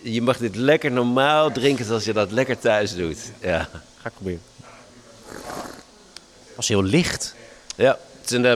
Je 0.03 0.23
mag 0.23 0.37
dit 0.37 0.57
lekker 0.57 0.93
normaal 0.93 1.53
drinken 1.53 1.85
zoals 1.85 2.05
je 2.05 2.13
dat 2.13 2.31
lekker 2.31 2.59
thuis 2.59 2.95
doet. 2.95 3.33
Ja. 3.41 3.69
Ga 3.97 4.09
ik 4.09 4.15
proberen. 4.15 4.41
Was 6.57 6.69
heel 6.69 6.83
licht. 6.83 7.35
Ja, 7.77 7.99
het 8.21 8.31
is 8.31 8.37
een, 8.37 8.45
uh, 8.45 8.53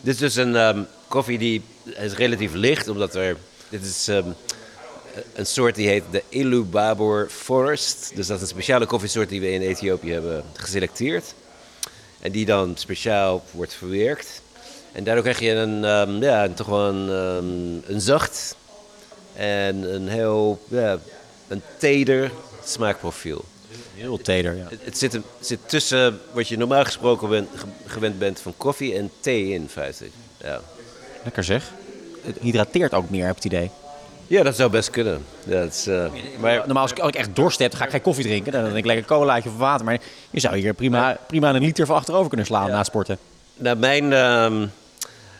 dit 0.00 0.14
is 0.14 0.18
dus 0.18 0.34
een 0.34 0.54
um, 0.54 0.86
koffie 1.08 1.38
die 1.38 1.62
is 1.96 2.12
relatief 2.12 2.54
licht, 2.54 2.88
omdat 2.88 3.14
er. 3.14 3.36
Dit 3.68 3.84
is 3.84 4.08
um, 4.08 4.34
een 5.34 5.46
soort 5.46 5.74
die 5.74 5.88
heet 5.88 6.04
de 6.10 6.22
Illubabor 6.28 7.28
Forest. 7.30 8.12
Dus 8.14 8.26
dat 8.26 8.36
is 8.36 8.42
een 8.42 8.48
speciale 8.48 8.86
koffiesoort 8.86 9.28
die 9.28 9.40
we 9.40 9.50
in 9.52 9.60
Ethiopië 9.60 10.12
hebben 10.12 10.44
geselecteerd. 10.54 11.34
En 12.20 12.32
die 12.32 12.46
dan 12.46 12.76
speciaal 12.76 13.44
wordt 13.50 13.74
verwerkt. 13.74 14.42
En 14.92 15.04
daardoor 15.04 15.22
krijg 15.22 15.40
je 15.40 15.50
een, 15.50 15.84
um, 15.84 16.22
ja, 16.22 16.48
toch 16.48 16.66
wel 16.66 16.88
een, 16.88 17.08
um, 17.08 17.82
een 17.86 18.00
zacht 18.00 18.56
en 19.34 19.94
een 19.94 20.08
heel 20.08 20.60
ja, 20.68 20.98
een 21.48 21.62
teder 21.78 22.30
smaakprofiel. 22.64 23.44
Heel 23.94 24.18
teder, 24.18 24.56
ja. 24.56 24.66
Het, 24.68 24.80
het 24.84 24.98
zit, 24.98 25.18
zit 25.40 25.58
tussen 25.66 26.20
wat 26.32 26.48
je 26.48 26.56
normaal 26.56 26.84
gesproken 26.84 27.28
ben- 27.28 27.48
gewend 27.86 28.18
bent 28.18 28.40
van 28.40 28.54
koffie 28.56 28.94
en 28.94 29.10
thee 29.20 29.48
in 29.48 29.68
feite. 29.68 30.04
Ja. 30.36 30.60
Lekker 31.24 31.44
zeg. 31.44 31.72
Het 32.22 32.36
hydrateert 32.40 32.94
ook 32.94 33.10
meer, 33.10 33.26
heb 33.26 33.34
het 33.34 33.44
idee. 33.44 33.70
ja, 34.26 34.42
dat 34.42 34.56
zou 34.56 34.70
best 34.70 34.90
kunnen. 34.90 35.24
Dat 35.44 35.72
is, 35.72 35.86
eh, 35.86 36.04
maar 36.40 36.56
Normaal 36.56 36.82
als 36.82 36.90
ik, 36.90 36.98
als 36.98 37.08
ik 37.08 37.14
echt 37.14 37.36
dorst 37.36 37.58
heb, 37.58 37.74
ga 37.74 37.84
ik 37.84 37.90
geen 37.90 38.00
koffie 38.00 38.24
drinken. 38.24 38.52
Dan 38.52 38.62
drink 38.62 38.76
ik 38.76 38.84
lekker 38.84 39.04
colaatje 39.04 39.48
of 39.48 39.56
water. 39.56 39.84
Maar 39.84 40.00
je 40.30 40.40
zou 40.40 40.56
hier 40.56 40.74
prima, 40.74 41.18
prima 41.26 41.54
een 41.54 41.62
liter 41.62 41.86
voor 41.86 41.94
achterover 41.94 42.28
kunnen 42.28 42.46
slaan 42.46 42.70
na 42.70 42.76
het 42.76 42.86
sporten. 42.86 43.18
Nou, 43.56 43.76
mijn, 43.76 44.12
ehm, 44.12 44.66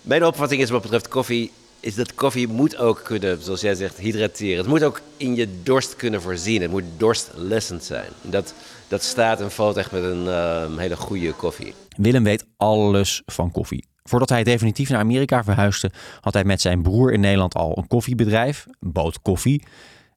mijn 0.02 0.25
opvatting 0.26 0.60
is 0.60 0.70
wat 0.70 0.82
betreft 0.82 1.08
koffie, 1.08 1.50
is 1.80 1.94
dat 1.94 2.14
koffie 2.14 2.49
moet 2.49 2.76
ook 2.76 3.00
kunnen, 3.04 3.42
zoals 3.42 3.60
jij 3.60 3.75
zegt, 3.75 3.99
hydrateren. 3.99 4.56
Het 4.58 4.66
moet 4.66 4.82
ook 4.82 5.00
in 5.16 5.34
je 5.34 5.62
dorst 5.62 5.96
kunnen 5.96 6.22
voorzien. 6.22 6.62
Het 6.62 6.70
moet 6.70 6.84
dorstlessend 6.96 7.84
zijn. 7.84 8.08
Dat, 8.22 8.54
dat 8.88 9.02
staat 9.02 9.40
en 9.40 9.50
valt 9.50 9.76
echt 9.76 9.92
met 9.92 10.02
een 10.02 10.28
ehm, 10.28 10.78
hele 10.78 10.96
goede 10.96 11.32
koffie. 11.32 11.75
Willem 11.96 12.25
weet 12.25 12.44
alles 12.56 13.22
van 13.26 13.50
koffie. 13.50 13.84
Voordat 14.11 14.29
hij 14.29 14.45
definitief 14.45 14.88
naar 14.88 14.99
Amerika 14.99 15.45
verhuisde, 15.45 15.90
had 16.21 16.35
hij 16.35 16.45
met 16.45 16.61
zijn 16.61 16.83
broer 16.83 17.12
in 17.12 17.21
Nederland 17.21 17.55
al 17.55 17.79
een 17.79 17.87
koffiebedrijf, 17.87 18.67
Boot 18.81 19.23
Koffie. 19.23 19.62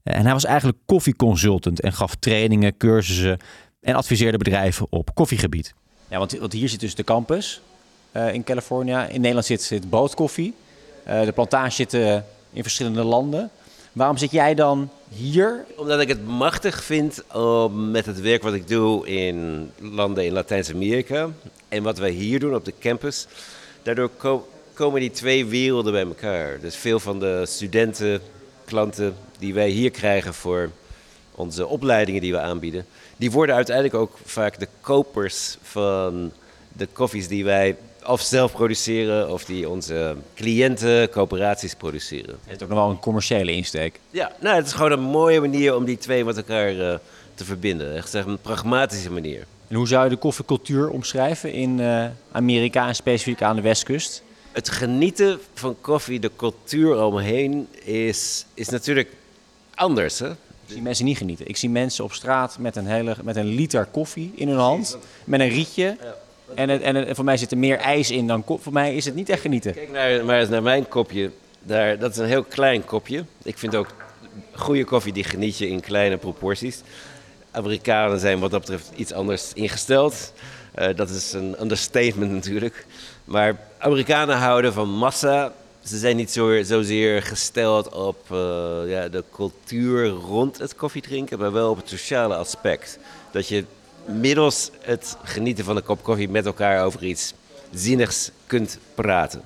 En 0.03 0.23
hij 0.23 0.33
was 0.33 0.45
eigenlijk 0.45 0.77
koffieconsultant 0.85 1.81
en 1.81 1.93
gaf 1.93 2.15
trainingen, 2.15 2.77
cursussen 2.77 3.37
en 3.81 3.95
adviseerde 3.95 4.37
bedrijven 4.37 4.87
op 4.89 5.15
koffiegebied. 5.15 5.73
Ja, 6.07 6.17
want, 6.17 6.37
want 6.37 6.53
hier 6.53 6.69
zit 6.69 6.79
dus 6.79 6.95
de 6.95 7.03
campus 7.03 7.61
eh, 8.11 8.33
in 8.33 8.43
California. 8.43 9.07
In 9.07 9.19
Nederland 9.19 9.45
zit, 9.45 9.61
zit 9.61 9.89
Boot 9.89 10.15
Koffie. 10.15 10.53
Eh, 11.03 11.21
de 11.21 11.31
plantage 11.31 11.71
zit 11.71 11.93
eh, 11.93 12.15
in 12.53 12.61
verschillende 12.61 13.03
landen. 13.03 13.49
Waarom 13.91 14.17
zit 14.17 14.31
jij 14.31 14.55
dan 14.55 14.89
hier? 15.09 15.65
Omdat 15.75 15.99
ik 15.99 16.07
het 16.07 16.25
machtig 16.25 16.83
vind 16.83 17.23
om 17.33 17.91
met 17.91 18.05
het 18.05 18.21
werk 18.21 18.43
wat 18.43 18.53
ik 18.53 18.67
doe 18.67 19.07
in 19.07 19.69
landen 19.79 20.25
in 20.25 20.33
Latijns-Amerika 20.33 21.29
en 21.67 21.83
wat 21.83 21.97
wij 21.97 22.09
hier 22.09 22.39
doen 22.39 22.55
op 22.55 22.65
de 22.65 22.73
campus, 22.79 23.27
daardoor 23.83 24.09
ko- 24.17 24.47
komen 24.73 24.99
die 24.99 25.11
twee 25.11 25.45
werelden 25.45 25.91
bij 25.91 26.05
elkaar. 26.05 26.59
Dus 26.59 26.75
veel 26.75 26.99
van 26.99 27.19
de 27.19 27.45
studenten, 27.45 28.21
klanten 28.65 29.15
die 29.39 29.53
wij 29.53 29.69
hier 29.69 29.91
krijgen 29.91 30.33
voor 30.33 30.69
onze 31.35 31.67
opleidingen 31.67 32.21
die 32.21 32.31
we 32.31 32.39
aanbieden, 32.39 32.85
die 33.17 33.31
worden 33.31 33.55
uiteindelijk 33.55 33.95
ook 33.95 34.17
vaak 34.25 34.59
de 34.59 34.67
kopers 34.81 35.57
van 35.61 36.31
de 36.73 36.87
koffies 36.93 37.27
die 37.27 37.43
wij 37.43 37.75
of 38.07 38.21
zelf 38.21 38.51
produceren 38.51 39.31
of 39.31 39.45
die 39.45 39.69
onze 39.69 40.15
cliënten, 40.35 41.09
coöperaties 41.09 41.75
produceren. 41.75 42.29
Het 42.29 42.39
heeft 42.45 42.63
ook 42.63 42.69
nog 42.69 42.77
wel 42.77 42.89
een 42.89 42.99
commerciële 42.99 43.51
insteek. 43.51 43.99
Ja, 44.09 44.31
nou, 44.39 44.55
het 44.55 44.65
is 44.65 44.73
gewoon 44.73 44.91
een 44.91 44.99
mooie 44.99 45.39
manier 45.39 45.75
om 45.75 45.85
die 45.85 45.97
twee 45.97 46.25
met 46.25 46.37
elkaar 46.37 46.79
eh, 46.79 46.97
te 47.35 47.45
verbinden. 47.45 47.95
Echt 47.95 48.09
zeg, 48.09 48.25
een 48.25 48.41
pragmatische 48.41 49.11
manier. 49.11 49.45
En 49.73 49.79
hoe 49.79 49.87
zou 49.87 50.03
je 50.03 50.09
de 50.09 50.15
koffiecultuur 50.15 50.89
omschrijven 50.89 51.53
in 51.53 51.79
eh, 51.79 52.05
Amerika 52.31 52.87
en 52.87 52.95
specifiek 52.95 53.41
aan 53.41 53.55
de 53.55 53.61
westkust? 53.61 54.23
Het 54.51 54.69
genieten 54.69 55.39
van 55.53 55.75
koffie, 55.81 56.19
de 56.19 56.31
cultuur 56.35 57.03
omheen, 57.03 57.67
is, 57.83 58.45
is 58.53 58.69
natuurlijk 58.69 59.09
anders. 59.75 60.19
Hè? 60.19 60.29
Ik 60.31 60.35
zie 60.65 60.81
mensen 60.81 61.05
niet 61.05 61.17
genieten. 61.17 61.47
Ik 61.47 61.57
zie 61.57 61.69
mensen 61.69 62.03
op 62.03 62.13
straat 62.13 62.57
met 62.59 62.75
een, 62.75 62.85
hele, 62.85 63.15
met 63.23 63.35
een 63.35 63.45
liter 63.45 63.85
koffie 63.85 64.31
in 64.35 64.47
hun 64.47 64.57
hand, 64.57 64.97
met 65.23 65.39
een 65.39 65.49
rietje. 65.49 65.97
En, 66.55 66.69
het, 66.69 66.81
en 66.81 66.95
het- 66.95 67.15
voor 67.15 67.25
mij 67.25 67.37
zit 67.37 67.51
er 67.51 67.57
meer 67.57 67.77
ijs 67.77 68.11
in 68.11 68.27
dan 68.27 68.43
koffie. 68.43 68.63
Voor 68.63 68.73
mij 68.73 68.95
is 68.95 69.05
het 69.05 69.15
niet 69.15 69.29
echt 69.29 69.41
genieten. 69.41 69.73
Kijk 69.73 69.91
naar, 69.91 70.25
maar 70.25 70.39
eens 70.39 70.49
naar 70.49 70.63
mijn 70.63 70.87
kopje. 70.87 71.31
Daar, 71.63 71.99
dat 71.99 72.11
is 72.11 72.17
een 72.17 72.25
heel 72.27 72.43
klein 72.43 72.85
kopje. 72.85 73.25
Ik 73.43 73.57
vind 73.57 73.75
ook 73.75 73.87
goede 74.51 74.83
koffie, 74.83 75.13
die 75.13 75.23
geniet 75.23 75.57
je 75.57 75.67
in 75.69 75.79
kleine 75.79 76.17
proporties. 76.17 76.81
Amerikanen 77.53 78.19
zijn 78.19 78.39
wat 78.39 78.51
dat 78.51 78.59
betreft 78.59 78.91
iets 78.95 79.13
anders 79.13 79.51
ingesteld. 79.53 80.33
Eh, 80.71 80.95
dat 80.95 81.09
is 81.09 81.33
een 81.33 81.55
understatement 81.61 82.31
natuurlijk. 82.31 82.85
Maar 83.25 83.57
Amerikanen 83.77 84.37
houden 84.37 84.73
van 84.73 84.89
massa. 84.89 85.53
Ze 85.83 85.97
zijn 85.97 86.15
niet 86.15 86.31
zo, 86.31 86.63
zozeer 86.63 87.21
gesteld 87.21 87.89
op 87.89 88.31
eh, 88.31 88.37
ja, 88.85 89.07
de 89.07 89.23
cultuur 89.31 90.07
rond 90.07 90.57
het 90.57 90.75
koffiedrinken, 90.75 91.39
maar 91.39 91.51
wel 91.51 91.69
op 91.69 91.77
het 91.77 91.89
sociale 91.89 92.35
aspect. 92.35 92.99
Dat 93.31 93.47
je 93.47 93.65
middels 94.05 94.71
het 94.79 95.17
genieten 95.23 95.65
van 95.65 95.75
een 95.75 95.83
kop 95.83 96.03
koffie 96.03 96.29
met 96.29 96.45
elkaar 96.45 96.83
over 96.83 97.03
iets 97.03 97.33
zinnigs 97.73 98.31
kunt 98.45 98.77
praten. 98.95 99.41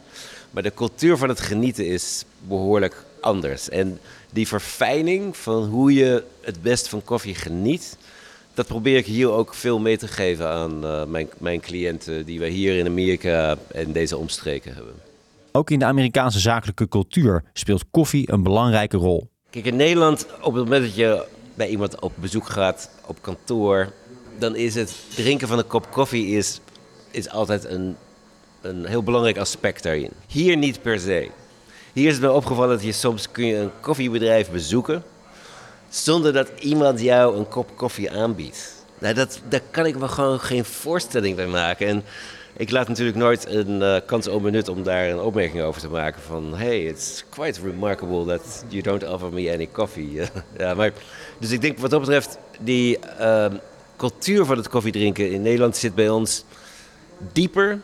Maar 0.51 0.63
de 0.63 0.73
cultuur 0.73 1.17
van 1.17 1.29
het 1.29 1.39
genieten 1.39 1.85
is 1.85 2.23
behoorlijk 2.39 3.05
anders. 3.27 3.69
En 3.69 3.99
die 4.31 4.47
verfijning 4.47 5.37
van 5.37 5.63
hoe 5.63 5.93
je 5.93 6.23
het 6.41 6.61
best 6.61 6.89
van 6.89 7.03
koffie 7.03 7.35
geniet, 7.35 7.97
dat 8.53 8.67
probeer 8.67 8.97
ik 8.97 9.05
hier 9.05 9.31
ook 9.31 9.53
veel 9.53 9.79
mee 9.79 9.97
te 9.97 10.07
geven 10.07 10.47
aan 10.49 10.85
eh, 10.85 11.05
mijn, 11.05 11.29
mijn 11.37 11.59
cliënten 11.59 12.25
die 12.25 12.39
wij 12.39 12.49
hier 12.49 12.77
in 12.77 12.85
Amerika 12.85 13.57
en 13.71 13.91
deze 13.91 14.17
omstreken 14.17 14.73
hebben. 14.73 14.93
Ook 15.51 15.69
in 15.69 15.79
de 15.79 15.85
Amerikaanse 15.85 16.39
zakelijke 16.39 16.87
cultuur 16.87 17.43
speelt 17.53 17.83
koffie 17.91 18.31
een 18.31 18.43
belangrijke 18.43 18.97
rol. 18.97 19.29
Kijk, 19.49 19.65
in 19.65 19.75
Nederland, 19.75 20.25
op 20.41 20.53
het 20.53 20.63
moment 20.63 20.83
dat 20.83 20.95
je 20.95 21.25
bij 21.55 21.67
iemand 21.67 21.99
op 21.99 22.13
bezoek 22.15 22.49
gaat 22.49 22.89
op 23.05 23.21
kantoor, 23.21 23.91
dan 24.39 24.55
is 24.55 24.75
het 24.75 24.95
drinken 25.15 25.47
van 25.47 25.57
een 25.57 25.67
kop 25.67 25.91
koffie 25.91 26.27
is, 26.27 26.59
is 27.11 27.29
altijd 27.29 27.65
een, 27.65 27.95
een 28.61 28.85
heel 28.85 29.03
belangrijk 29.03 29.37
aspect 29.37 29.83
daarin. 29.83 30.11
Hier 30.27 30.57
niet 30.57 30.81
per 30.81 30.99
se. 30.99 31.29
Hier 31.97 32.07
is 32.07 32.13
het 32.13 32.23
me 32.23 32.31
opgevallen 32.31 32.75
dat 32.75 32.85
je 32.85 32.91
soms 32.91 33.31
kun 33.31 33.45
je 33.45 33.55
een 33.55 33.71
koffiebedrijf 33.79 34.51
bezoeken 34.51 35.03
zonder 35.89 36.33
dat 36.33 36.49
iemand 36.59 37.01
jou 37.01 37.37
een 37.37 37.47
kop 37.47 37.69
koffie 37.75 38.11
aanbiedt. 38.11 38.85
Nou, 38.99 39.13
dat, 39.13 39.39
daar 39.49 39.61
kan 39.71 39.85
ik 39.85 39.97
me 39.97 40.07
gewoon 40.07 40.39
geen 40.39 40.65
voorstelling 40.65 41.35
bij 41.35 41.47
maken. 41.47 41.87
En 41.87 42.03
ik 42.57 42.71
laat 42.71 42.87
natuurlijk 42.87 43.17
nooit 43.17 43.47
een 43.47 43.81
eh, 43.81 44.01
kans 44.05 44.27
onbenut 44.27 44.67
om 44.67 44.83
daar 44.83 45.09
een 45.09 45.19
opmerking 45.19 45.63
over 45.63 45.81
te 45.81 45.89
maken 45.89 46.21
van... 46.21 46.55
Hey, 46.55 46.85
it's 46.85 47.23
quite 47.29 47.61
remarkable 47.61 48.25
that 48.25 48.65
you 48.67 48.81
don't 48.81 49.09
offer 49.09 49.33
me 49.33 49.53
any 49.53 49.69
coffee. 49.71 50.21
ja, 50.57 50.73
maar, 50.73 50.91
dus 51.39 51.51
ik 51.51 51.61
denk 51.61 51.77
wat 51.77 51.89
dat 51.89 51.99
betreft, 51.99 52.37
die 52.59 52.99
ehm, 52.99 53.55
cultuur 53.95 54.45
van 54.45 54.57
het 54.57 54.69
koffiedrinken 54.69 55.31
in 55.31 55.41
Nederland 55.41 55.77
zit 55.77 55.95
bij 55.95 56.09
ons 56.09 56.43
dieper 57.33 57.79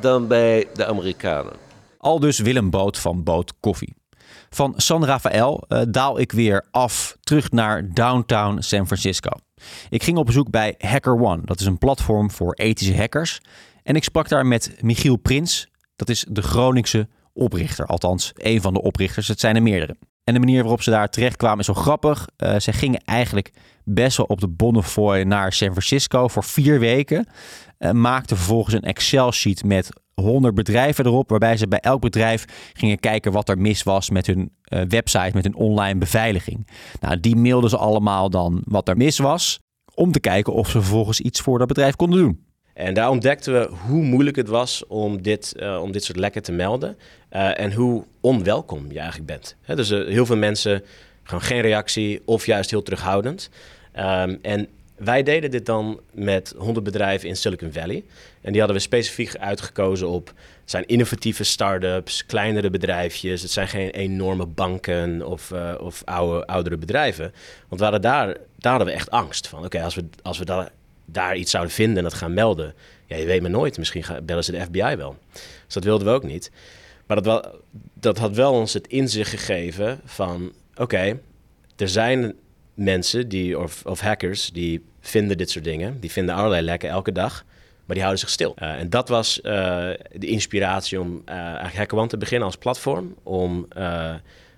dan 0.00 0.26
bij 0.26 0.68
de 0.74 0.86
Amerikanen. 0.86 1.61
Al 2.02 2.20
dus 2.20 2.38
Willem 2.38 2.70
Boot 2.70 2.98
van 2.98 3.22
Boot 3.22 3.52
Koffie. 3.60 3.94
Van 4.50 4.74
San 4.76 5.04
Rafael 5.04 5.64
eh, 5.68 5.82
daal 5.88 6.18
ik 6.18 6.32
weer 6.32 6.66
af 6.70 7.16
terug 7.20 7.50
naar 7.50 7.94
downtown 7.94 8.60
San 8.60 8.86
Francisco. 8.86 9.30
Ik 9.88 10.02
ging 10.02 10.18
op 10.18 10.26
bezoek 10.26 10.50
bij 10.50 10.74
Hacker 10.78 11.20
One. 11.20 11.42
Dat 11.44 11.60
is 11.60 11.66
een 11.66 11.78
platform 11.78 12.30
voor 12.30 12.54
ethische 12.54 12.96
hackers. 12.96 13.40
En 13.82 13.96
ik 13.96 14.04
sprak 14.04 14.28
daar 14.28 14.46
met 14.46 14.76
Michiel 14.80 15.16
Prins. 15.16 15.68
Dat 15.96 16.08
is 16.08 16.26
de 16.28 16.42
Groningse 16.42 17.08
oprichter. 17.32 17.86
Althans, 17.86 18.32
één 18.32 18.60
van 18.60 18.74
de 18.74 18.82
oprichters. 18.82 19.28
Het 19.28 19.40
zijn 19.40 19.56
er 19.56 19.62
meerdere. 19.62 19.96
En 20.24 20.34
de 20.34 20.40
manier 20.40 20.60
waarop 20.60 20.82
ze 20.82 20.90
daar 20.90 21.08
terechtkwamen 21.08 21.58
is 21.58 21.66
zo 21.66 21.74
grappig. 21.74 22.26
Eh, 22.36 22.58
ze 22.58 22.72
gingen 22.72 23.00
eigenlijk 23.04 23.52
best 23.84 24.16
wel 24.16 24.26
op 24.26 24.40
de 24.40 24.48
Bonnefoy 24.48 25.22
naar 25.22 25.52
San 25.52 25.70
Francisco 25.70 26.28
voor 26.28 26.44
vier 26.44 26.80
weken. 26.80 27.26
Eh, 27.82 27.90
maakten 27.90 28.36
vervolgens 28.36 28.74
een 28.74 28.82
Excel-sheet 28.82 29.64
met 29.64 29.88
100 30.14 30.54
bedrijven 30.54 31.06
erop, 31.06 31.30
waarbij 31.30 31.56
ze 31.56 31.68
bij 31.68 31.78
elk 31.78 32.00
bedrijf 32.00 32.44
gingen 32.72 33.00
kijken 33.00 33.32
wat 33.32 33.48
er 33.48 33.58
mis 33.58 33.82
was 33.82 34.10
met 34.10 34.26
hun 34.26 34.52
eh, 34.64 34.82
website, 34.88 35.30
met 35.34 35.44
hun 35.44 35.54
online 35.54 35.98
beveiliging. 35.98 36.66
Nou, 37.00 37.20
die 37.20 37.36
mailden 37.36 37.70
ze 37.70 37.76
allemaal 37.76 38.30
dan 38.30 38.62
wat 38.64 38.88
er 38.88 38.96
mis 38.96 39.18
was, 39.18 39.58
om 39.94 40.12
te 40.12 40.20
kijken 40.20 40.52
of 40.52 40.66
ze 40.70 40.80
vervolgens 40.80 41.20
iets 41.20 41.40
voor 41.40 41.58
dat 41.58 41.68
bedrijf 41.68 41.96
konden 41.96 42.18
doen. 42.18 42.44
En 42.74 42.94
daar 42.94 43.10
ontdekten 43.10 43.52
we 43.52 43.70
hoe 43.88 44.02
moeilijk 44.02 44.36
het 44.36 44.48
was 44.48 44.86
om 44.86 45.22
dit, 45.22 45.56
eh, 45.56 45.80
om 45.82 45.92
dit 45.92 46.04
soort 46.04 46.18
lekken 46.18 46.42
te 46.42 46.52
melden. 46.52 46.96
en 47.30 47.72
hoe 47.72 48.04
onwelkom 48.20 48.92
je 48.92 48.98
eigenlijk 48.98 49.26
bent. 49.26 49.56
Dus 49.76 49.88
heel 49.88 50.26
veel 50.26 50.36
mensen 50.36 50.82
gewoon 51.22 51.42
geen 51.42 51.60
reactie 51.60 52.22
of 52.24 52.46
juist 52.46 52.70
heel 52.70 52.82
terughoudend. 52.82 53.50
Ehm, 53.92 54.36
en 54.42 54.68
wij 55.04 55.22
deden 55.22 55.50
dit 55.50 55.66
dan 55.66 56.00
met 56.12 56.54
100 56.56 56.84
bedrijven 56.84 57.28
in 57.28 57.36
Silicon 57.36 57.72
Valley. 57.72 58.04
En 58.40 58.50
die 58.50 58.60
hadden 58.60 58.76
we 58.76 58.82
specifiek 58.82 59.36
uitgekozen 59.36 60.08
op... 60.08 60.32
zijn 60.64 60.86
innovatieve 60.86 61.44
start-ups, 61.44 62.26
kleinere 62.26 62.70
bedrijfjes. 62.70 63.42
Het 63.42 63.50
zijn 63.50 63.68
geen 63.68 63.90
enorme 63.90 64.46
banken 64.46 65.26
of, 65.26 65.50
eh, 65.50 65.74
of 65.78 66.02
oude, 66.04 66.46
oudere 66.46 66.76
bedrijven. 66.76 67.32
Want 67.68 67.80
we 67.80 67.82
hadden 67.82 68.02
daar, 68.02 68.26
daar 68.58 68.72
hadden 68.72 68.86
we 68.86 68.94
echt 68.94 69.10
angst 69.10 69.48
van. 69.48 69.64
Oké, 69.64 69.82
als 69.82 69.94
we, 69.94 70.04
als 70.22 70.38
we 70.38 70.44
daar, 70.44 70.70
daar 71.04 71.36
iets 71.36 71.50
zouden 71.50 71.72
vinden 71.72 71.96
en 71.96 72.02
dat 72.02 72.14
gaan 72.14 72.34
melden... 72.34 72.74
ja, 73.06 73.16
je 73.16 73.26
weet 73.26 73.42
maar 73.42 73.50
nooit. 73.50 73.78
Misschien 73.78 74.04
gaan, 74.04 74.24
bellen 74.24 74.44
ze 74.44 74.52
de 74.52 74.64
FBI 74.64 74.96
wel. 74.96 75.16
Dus 75.64 75.74
dat 75.74 75.84
wilden 75.84 76.06
we 76.06 76.12
ook 76.12 76.24
niet. 76.24 76.50
Maar 77.06 77.16
dat, 77.16 77.26
wel, 77.26 77.60
dat 77.94 78.18
had 78.18 78.36
wel 78.36 78.52
ons 78.52 78.72
het 78.72 78.86
inzicht 78.86 79.30
gegeven 79.30 80.00
van... 80.04 80.52
oké, 80.74 81.20
er 81.76 81.88
zijn 81.88 82.34
mensen 82.74 83.28
die, 83.28 83.58
of, 83.58 83.86
of 83.86 84.00
hackers 84.00 84.50
die 84.50 84.84
vinden 85.00 85.38
dit 85.38 85.50
soort 85.50 85.64
dingen. 85.64 86.00
Die 86.00 86.10
vinden 86.10 86.34
allerlei 86.34 86.62
lekken 86.62 86.88
elke 86.88 87.12
dag. 87.12 87.44
Maar 87.84 87.94
die 87.94 88.04
houden 88.04 88.18
zich 88.18 88.30
stil. 88.30 88.54
Uh, 88.62 88.78
en 88.78 88.90
dat 88.90 89.08
was 89.08 89.38
uh, 89.38 89.52
de 90.12 90.26
inspiratie 90.26 91.00
om 91.00 91.22
uh, 91.28 91.34
eigenlijk 91.34 91.76
HackerOne 91.76 92.08
te 92.08 92.16
beginnen 92.16 92.46
als 92.46 92.56
platform. 92.56 93.14
Om 93.22 93.66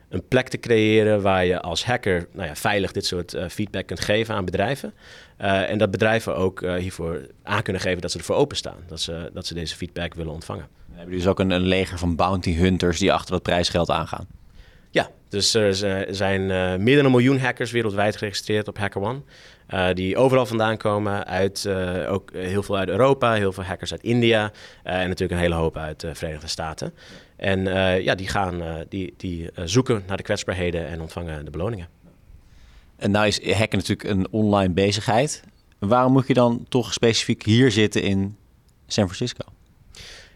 een 0.09 0.29
plek 0.29 0.49
te 0.49 0.59
creëren 0.59 1.23
waar 1.23 1.45
je 1.45 1.61
als 1.61 1.85
hacker 1.85 2.27
nou 2.33 2.49
ja, 2.49 2.57
veilig 2.57 2.93
dit 2.93 3.07
soort 3.07 3.37
feedback 3.49 3.87
kunt 3.87 4.01
geven 4.01 4.35
aan 4.35 4.45
bedrijven. 4.45 4.95
en 5.37 5.79
dat 5.79 5.91
bedrijven 5.91 6.37
ook 6.37 6.61
hiervoor 6.61 7.27
aan 7.43 7.63
kunnen 7.63 7.83
geven 7.83 8.01
dat 8.01 8.11
ze 8.11 8.19
ervoor 8.19 8.37
openstaan. 8.37 8.77
Dat 8.87 9.01
ze, 9.01 9.31
dat 9.33 9.47
ze 9.47 9.55
deze 9.55 9.77
feedback 9.77 10.15
willen 10.15 10.33
ontvangen. 10.33 10.69
We 10.89 10.97
hebben 10.97 11.17
dus 11.17 11.27
ook 11.27 11.39
een, 11.39 11.51
een 11.51 11.67
leger 11.67 11.99
van 11.99 12.17
bounty 12.17 12.55
hunters 12.55 12.99
die 12.99 13.13
achter 13.13 13.33
dat 13.33 13.43
prijsgeld 13.43 13.91
aangaan. 13.91 14.27
Dus 15.35 15.55
er 15.55 15.75
zijn 16.15 16.41
uh, 16.41 16.77
meer 16.77 16.97
dan 16.97 17.05
een 17.05 17.11
miljoen 17.11 17.39
hackers 17.39 17.71
wereldwijd 17.71 18.17
geregistreerd 18.17 18.69
op 18.69 18.79
HackerOne. 18.79 19.21
Uh, 19.71 19.89
die 19.93 20.17
overal 20.17 20.47
vandaan 20.47 20.77
komen, 20.77 21.27
uit, 21.27 21.69
ook 22.09 22.33
heel 22.33 22.63
veel 22.63 22.77
uit 22.77 22.89
Europa, 22.89 23.35
heel 23.35 23.53
veel 23.53 23.65
hackers 23.65 23.93
uit 23.93 24.03
India 24.03 24.53
en 24.83 25.09
natuurlijk 25.09 25.33
een 25.33 25.39
hele 25.39 25.55
hoop 25.55 25.77
uit 25.77 26.01
de 26.01 26.15
Verenigde 26.15 26.47
Staten. 26.47 26.95
En 27.37 27.65
ja, 28.03 28.15
die, 28.15 28.29
gaan, 28.29 28.63
die, 28.89 29.15
die 29.17 29.51
zoeken 29.65 30.03
naar 30.07 30.17
de 30.17 30.23
kwetsbaarheden 30.23 30.87
en 30.87 31.01
ontvangen 31.01 31.45
de 31.45 31.51
beloningen. 31.51 31.89
En 32.97 33.11
nou 33.11 33.27
is 33.27 33.53
hacken 33.53 33.79
natuurlijk 33.79 34.09
een 34.09 34.27
online 34.31 34.73
bezigheid. 34.73 35.43
Waarom 35.79 36.13
moet 36.13 36.27
je 36.27 36.35
dan 36.35 36.67
toch 36.69 36.93
specifiek 36.93 37.45
hier 37.45 37.71
zitten 37.71 38.03
in 38.03 38.37
San 38.87 39.05
Francisco? 39.05 39.45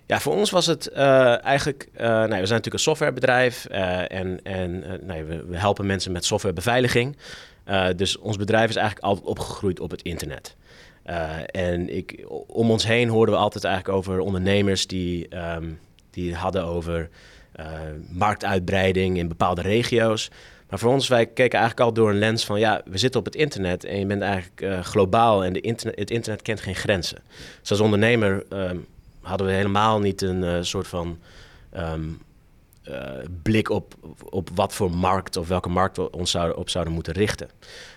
Ja, 0.09 0.21
voor 0.21 0.35
ons 0.35 0.51
was 0.51 0.67
het 0.67 0.91
uh, 0.93 1.45
eigenlijk. 1.45 1.89
Uh, 1.93 2.01
we 2.01 2.27
zijn 2.27 2.39
natuurlijk 2.39 2.73
een 2.73 2.79
softwarebedrijf 2.79 3.67
uh, 3.71 4.13
en, 4.13 4.41
en 4.43 4.85
nou, 5.03 5.25
we, 5.25 5.45
we, 5.45 5.57
helpen 5.57 5.87
mensen 5.87 6.13
met 6.13 6.25
softwarebeveiliging. 6.25 7.17
dus 7.97 8.19
ons 8.19 8.37
bedrijf 8.37 8.69
is 8.69 8.77
eigenlijk 8.77 9.07
altijd 9.07 9.27
opgegroeid 9.27 9.81
op 9.81 9.91
het 9.91 10.03
internet. 10.03 10.57
en 11.51 11.97
ik, 11.97 12.27
om 12.47 12.71
ons 12.71 12.87
heen 12.87 13.09
hoorden 13.09 13.35
we 13.35 13.41
altijd 13.41 13.65
eigenlijk 13.65 13.97
over 13.97 14.21
ondernemers 14.21 14.87
die, 14.87 15.37
um, 15.37 15.81
die 16.11 16.35
hadden 16.35 16.65
over 16.65 17.09
marktuitbreiding 18.11 19.19
in 19.19 19.29
bepaalde 19.29 19.63
regio's. 19.63 20.31
Maar 20.69 20.79
voor 20.79 20.93
ons, 20.93 21.09
wij 21.09 21.27
keken 21.27 21.59
eigenlijk 21.59 21.89
al 21.89 21.93
door 21.93 22.11
een 22.11 22.19
lens 22.19 22.45
van 22.45 22.59
ja, 22.59 22.83
we 22.85 22.99
zitten 22.99 23.21
op 23.21 23.27
het 23.27 23.37
internet 23.37 23.85
en 23.85 23.99
je 23.99 24.07
bent 24.07 24.23
eigenlijk 24.23 24.87
globaal 24.87 25.45
en 25.45 25.53
de 25.53 25.61
internet, 25.61 25.99
het 25.99 26.11
internet 26.11 26.43
kent 26.43 26.61
geen 26.61 26.77
grenzen. 26.77 27.19
Dus 27.61 27.71
als 27.71 27.81
ondernemer. 27.81 28.45
Um, 28.51 28.87
hadden 29.29 29.47
we 29.47 29.53
helemaal 29.53 30.01
niet 30.01 30.23
een 30.23 30.43
uh, 30.43 30.59
soort 30.61 30.89
van 30.89 31.19
um, 31.77 32.19
uh, 32.89 32.95
blik 33.43 33.71
op, 33.71 33.95
op 34.31 34.51
wat 34.55 34.75
voor 34.75 34.91
markt 34.91 35.37
of 35.37 35.49
welke 35.49 35.69
markt 35.69 35.97
we 35.97 36.11
ons 36.11 36.31
zouden, 36.31 36.57
op 36.57 36.69
zouden 36.69 36.95
moeten 36.95 37.13
richten. 37.13 37.49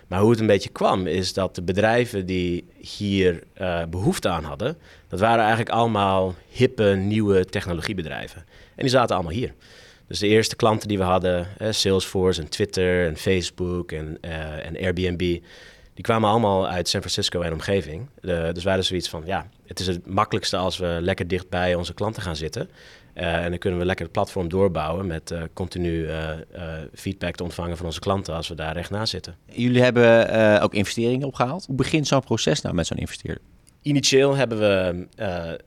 Maar 0.07 0.19
hoe 0.19 0.29
het 0.29 0.39
een 0.39 0.47
beetje 0.47 0.69
kwam, 0.69 1.07
is 1.07 1.33
dat 1.33 1.55
de 1.55 1.61
bedrijven 1.61 2.25
die 2.25 2.65
hier 2.77 3.43
uh, 3.61 3.85
behoefte 3.85 4.29
aan 4.29 4.43
hadden, 4.43 4.77
dat 5.07 5.19
waren 5.19 5.39
eigenlijk 5.39 5.69
allemaal 5.69 6.35
hippe, 6.49 6.83
nieuwe 6.83 7.45
technologiebedrijven. 7.45 8.45
En 8.75 8.83
die 8.83 8.89
zaten 8.89 9.15
allemaal 9.15 9.33
hier. 9.33 9.53
Dus 10.07 10.19
de 10.19 10.27
eerste 10.27 10.55
klanten 10.55 10.87
die 10.87 10.97
we 10.97 11.03
hadden, 11.03 11.47
Salesforce 11.69 12.41
en 12.41 12.49
Twitter 12.49 13.07
en 13.07 13.17
Facebook 13.17 13.91
en, 13.91 14.17
en 14.63 14.77
Airbnb, 14.77 15.39
die 15.93 16.03
kwamen 16.03 16.29
allemaal 16.29 16.67
uit 16.67 16.87
San 16.87 16.99
Francisco 16.99 17.41
en 17.41 17.53
omgeving. 17.53 18.09
dus 18.21 18.31
wij 18.33 18.63
hadden 18.63 18.83
zoiets 18.83 19.09
van, 19.09 19.23
ja, 19.25 19.49
het 19.65 19.79
is 19.79 19.87
het 19.87 20.07
makkelijkste 20.07 20.57
als 20.57 20.77
we 20.77 20.97
lekker 21.01 21.27
dicht 21.27 21.49
bij 21.49 21.75
onze 21.75 21.93
klanten 21.93 22.21
gaan 22.21 22.35
zitten. 22.35 22.69
Uh, 23.15 23.43
en 23.43 23.49
dan 23.49 23.59
kunnen 23.59 23.79
we 23.79 23.85
lekker 23.85 24.05
het 24.05 24.13
platform 24.13 24.49
doorbouwen 24.49 25.07
met 25.07 25.31
uh, 25.31 25.41
continu 25.53 26.07
uh, 26.07 26.29
feedback 26.93 27.35
te 27.35 27.43
ontvangen 27.43 27.77
van 27.77 27.85
onze 27.85 27.99
klanten 27.99 28.35
als 28.35 28.47
we 28.47 28.55
daar 28.55 28.73
recht 28.73 28.89
naast 28.89 29.11
zitten. 29.11 29.35
Jullie 29.45 29.81
hebben 29.81 30.61
ook 30.61 30.73
investeringen 30.73 31.27
opgehaald. 31.27 31.65
Hoe 31.65 31.75
begint 31.75 32.07
zo'n 32.07 32.23
proces 32.23 32.61
nou 32.61 32.75
met 32.75 32.87
zo'n 32.87 32.97
investeerder? 32.97 33.43
Initieel 33.81 34.35
hebben 34.35 34.59
we 34.59 35.07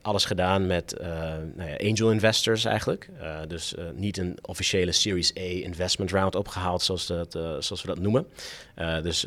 alles 0.02 0.24
gedaan 0.24 0.66
met 0.66 0.96
nou 1.54 1.70
ja, 1.70 1.88
angel 1.88 2.10
investors 2.10 2.64
eigenlijk. 2.64 3.08
dus 3.48 3.74
niet 3.94 4.18
een 4.18 4.38
officiële 4.42 4.92
Series 4.92 5.36
A 5.36 5.40
investment 5.40 6.10
round 6.10 6.34
opgehaald 6.34 6.82
zoals, 6.82 7.06
dat, 7.06 7.32
zoals 7.32 7.82
we 7.82 7.86
dat 7.86 7.98
noemen. 7.98 8.26
dus 9.02 9.26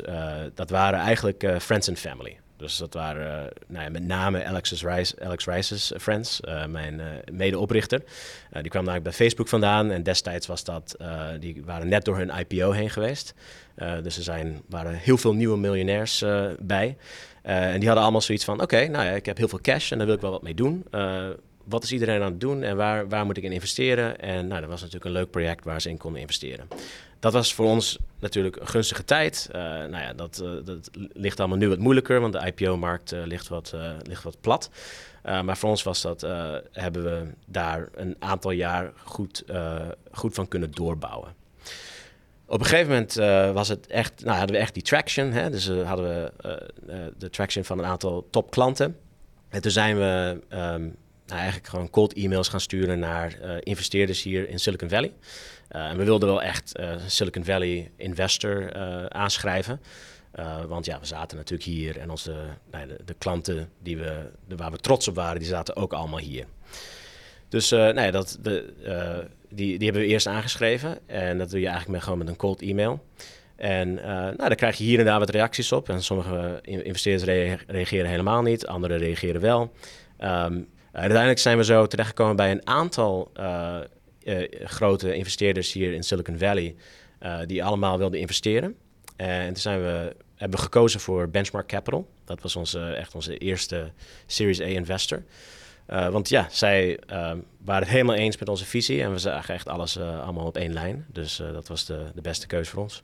dat 0.54 0.70
waren 0.70 0.98
eigenlijk 0.98 1.56
friends 1.60 1.88
and 1.88 1.98
family. 1.98 2.38
Dus 2.58 2.76
dat 2.76 2.94
waren 2.94 3.44
uh, 3.44 3.50
nou 3.66 3.84
ja, 3.84 3.90
met 3.90 4.06
name 4.06 4.44
Alex's 4.44 4.82
Rice, 4.82 5.14
Alex 5.20 5.46
Rice's 5.46 5.92
friends, 5.98 6.40
uh, 6.48 6.66
mijn 6.66 7.00
medeoprichter. 7.32 7.98
die 8.50 8.70
kwam 8.70 8.88
eigenlijk 8.88 9.02
bij 9.02 9.12
Facebook 9.12 9.48
vandaan 9.48 9.90
en 9.90 10.02
destijds 10.02 10.46
was 10.46 10.64
dat, 10.64 10.96
die 11.40 11.62
waren 11.64 11.88
net 11.88 12.04
door 12.04 12.16
hun 12.16 12.30
IPO 12.30 12.70
heen 12.70 12.90
geweest. 12.90 13.34
dus 14.02 14.16
er 14.16 14.22
zijn, 14.22 14.62
waren 14.68 14.94
heel 14.94 15.18
veel 15.18 15.34
nieuwe 15.34 15.58
miljonairs 15.58 16.24
bij. 16.58 16.96
en 17.42 17.78
die 17.78 17.86
hadden 17.86 18.02
allemaal 18.02 18.20
zoiets 18.20 18.44
van, 18.44 18.62
oké, 18.62 18.86
nou 18.86 19.04
ja, 19.04 19.10
ik 19.10 19.26
heb 19.26 19.36
heel 19.36 19.48
veel 19.48 19.60
cash 19.62 19.92
en 19.92 19.98
daar 19.98 20.06
wil 20.06 20.16
ik 20.16 20.22
wel 20.22 20.30
wat 20.30 20.42
mee 20.42 20.54
doen 20.54 20.84
wat 21.68 21.82
is 21.82 21.92
iedereen 21.92 22.22
aan 22.22 22.30
het 22.30 22.40
doen 22.40 22.62
en 22.62 22.76
waar, 22.76 23.08
waar 23.08 23.26
moet 23.26 23.36
ik 23.36 23.42
in 23.42 23.52
investeren? 23.52 24.20
En 24.20 24.46
nou, 24.46 24.60
dat 24.60 24.70
was 24.70 24.80
natuurlijk 24.80 25.04
een 25.04 25.20
leuk 25.20 25.30
project 25.30 25.64
waar 25.64 25.80
ze 25.80 25.88
in 25.88 25.96
konden 25.96 26.20
investeren. 26.20 26.68
Dat 27.18 27.32
was 27.32 27.54
voor 27.54 27.66
ons 27.66 27.98
natuurlijk 28.18 28.56
een 28.56 28.68
gunstige 28.68 29.04
tijd. 29.04 29.48
Uh, 29.52 29.60
nou 29.62 29.98
ja, 29.98 30.12
dat, 30.12 30.40
uh, 30.44 30.50
dat 30.64 30.90
ligt 31.12 31.38
allemaal 31.40 31.58
nu 31.58 31.68
wat 31.68 31.78
moeilijker, 31.78 32.20
want 32.20 32.32
de 32.32 32.46
IPO-markt 32.46 33.12
uh, 33.12 33.20
ligt, 33.24 33.48
wat, 33.48 33.74
ligt 34.02 34.22
wat 34.22 34.40
plat. 34.40 34.70
maar 35.22 35.56
voor 35.56 35.70
ons 35.70 35.82
was 35.82 36.02
dat, 36.02 36.20
hebben 36.72 37.04
we 37.04 37.26
daar 37.46 37.88
een 37.94 38.16
aantal 38.18 38.50
jaar 38.50 38.92
goed, 38.96 39.44
goed 40.12 40.34
van 40.34 40.48
kunnen 40.48 40.70
doorbouwen. 40.70 41.36
Op 42.46 42.60
een 42.60 42.66
gegeven 42.66 42.88
moment 42.88 43.14
was 43.54 43.68
het 43.68 43.86
echt, 43.86 44.24
nou, 44.24 44.36
hadden 44.38 44.56
we 44.56 44.62
echt 44.62 44.74
die 44.74 44.82
traction. 44.82 45.32
Hè? 45.32 45.50
Dus 45.50 45.68
hadden 45.68 46.08
we 46.08 47.12
de 47.18 47.30
traction 47.30 47.64
van 47.64 47.78
een 47.78 47.84
aantal 47.84 48.26
top 48.30 48.50
klanten. 48.50 48.96
En 49.48 49.60
toen 49.60 49.70
zijn 49.70 49.96
we 49.96 50.40
um, 50.50 50.96
nou, 51.28 51.40
eigenlijk 51.40 51.68
gewoon 51.68 51.90
cold 51.90 52.12
e-mails 52.12 52.48
gaan 52.48 52.60
sturen 52.60 52.98
naar 52.98 53.38
uh, 53.42 53.50
investeerders 53.60 54.22
hier 54.22 54.48
in 54.48 54.58
Silicon 54.58 54.88
Valley. 54.88 55.12
Uh, 55.72 55.88
en 55.88 55.96
we 55.96 56.04
wilden 56.04 56.28
wel 56.28 56.42
echt 56.42 56.78
uh, 56.80 56.94
Silicon 57.06 57.44
Valley 57.44 57.90
investor 57.96 58.74
aanschrijven. 59.08 59.80
want 60.68 60.86
ja, 60.86 61.00
we 61.00 61.06
zaten 61.06 61.36
natuurlijk 61.36 61.68
hier 61.68 61.98
en 61.98 62.10
onze, 62.10 62.34
nou, 62.70 62.86
de, 62.86 62.98
de, 63.04 63.14
klanten 63.14 63.68
die 63.82 63.98
we, 63.98 64.30
de, 64.48 64.56
waar 64.56 64.70
we 64.70 64.78
trots 64.78 65.08
op 65.08 65.14
waren, 65.14 65.38
die 65.38 65.48
zaten 65.48 65.76
ook 65.76 65.92
allemaal 65.92 66.18
hier. 66.18 66.46
Dus 67.48 67.70
nou 67.70 68.10
dat, 68.10 68.38
de, 68.42 68.74
die, 69.48 69.78
die 69.78 69.84
hebben 69.88 70.02
we 70.02 70.08
eerst 70.08 70.26
aangeschreven. 70.26 70.98
En 71.06 71.38
dat 71.38 71.50
doe 71.50 71.60
je 71.60 71.66
eigenlijk 71.66 71.94
met, 71.94 72.02
gewoon 72.02 72.18
met 72.18 72.28
een 72.28 72.36
cold 72.36 72.62
e-mail. 72.62 73.04
En 73.56 73.94
nou, 73.94 74.36
daar 74.36 74.54
krijg 74.54 74.76
je 74.76 74.84
hier 74.84 74.98
en 74.98 75.04
daar 75.04 75.18
wat 75.18 75.30
reacties 75.30 75.72
op. 75.72 75.88
En 75.88 76.02
sommige 76.02 76.58
investeerders 76.62 77.54
reageren 77.66 78.10
helemaal 78.10 78.42
niet, 78.42 78.66
anderen 78.66 78.98
reageren 78.98 79.40
wel. 79.40 79.72
Um, 80.20 80.68
uiteindelijk 80.98 81.38
zijn 81.38 81.56
we 81.56 81.64
zo 81.64 81.86
terechtgekomen 81.86 82.36
bij 82.36 82.50
een 82.50 82.66
aantal 82.66 83.30
uh, 83.36 83.76
uh, 84.22 84.48
grote 84.64 85.14
investeerders 85.14 85.72
hier 85.72 85.92
in 85.92 86.02
Silicon 86.02 86.38
Valley, 86.38 86.74
uh, 87.22 87.38
die 87.46 87.64
allemaal 87.64 87.98
wilden 87.98 88.20
investeren. 88.20 88.76
en 89.16 89.46
toen 89.46 89.56
zijn 89.56 89.80
we, 89.80 90.16
hebben 90.34 90.58
we 90.58 90.64
gekozen 90.64 91.00
voor 91.00 91.28
Benchmark 91.28 91.66
Capital. 91.66 92.08
Dat 92.24 92.42
was 92.42 92.56
onze, 92.56 92.92
echt 92.92 93.14
onze 93.14 93.38
eerste 93.38 93.92
Series 94.26 94.60
A 94.60 94.64
investor. 94.64 95.22
want 95.86 96.28
ja, 96.28 96.46
zij 96.50 96.98
waren 97.64 97.82
het 97.82 97.88
helemaal 97.88 98.14
eens 98.14 98.38
met 98.38 98.48
onze 98.48 98.64
visie 98.64 99.02
en 99.02 99.12
we 99.12 99.18
zagen 99.18 99.54
echt 99.54 99.68
alles 99.68 99.98
allemaal 99.98 100.46
op 100.46 100.56
één 100.56 100.72
lijn. 100.72 101.06
Dus 101.12 101.42
dat 101.52 101.68
was 101.68 101.84
de, 101.84 102.10
de 102.14 102.20
beste 102.20 102.46
keuze 102.46 102.70
voor 102.70 102.82
ons. 102.82 103.02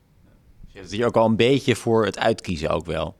Je 0.66 0.78
hebt 0.78 0.90
hier 0.90 1.06
ook 1.06 1.16
al 1.16 1.26
een 1.26 1.36
beetje 1.36 1.76
voor 1.76 2.04
het 2.04 2.18
uitkiezen 2.18 2.68
ook 2.68 2.86
wel. 2.86 3.16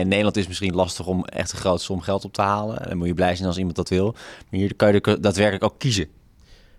In 0.00 0.08
Nederland 0.08 0.36
is 0.36 0.46
misschien 0.46 0.74
lastig 0.74 1.06
om 1.06 1.24
echt 1.24 1.52
een 1.52 1.58
grote 1.58 1.82
som 1.82 2.00
geld 2.00 2.24
op 2.24 2.32
te 2.32 2.42
halen. 2.42 2.88
Dan 2.88 2.96
moet 2.96 3.06
je 3.06 3.14
blij 3.14 3.34
zijn 3.36 3.48
als 3.48 3.58
iemand 3.58 3.76
dat 3.76 3.88
wil. 3.88 4.12
Maar 4.12 4.60
hier 4.60 4.74
kan 4.74 4.92
je 4.92 5.18
daadwerkelijk 5.20 5.64
ook 5.64 5.78
kiezen. 5.78 6.08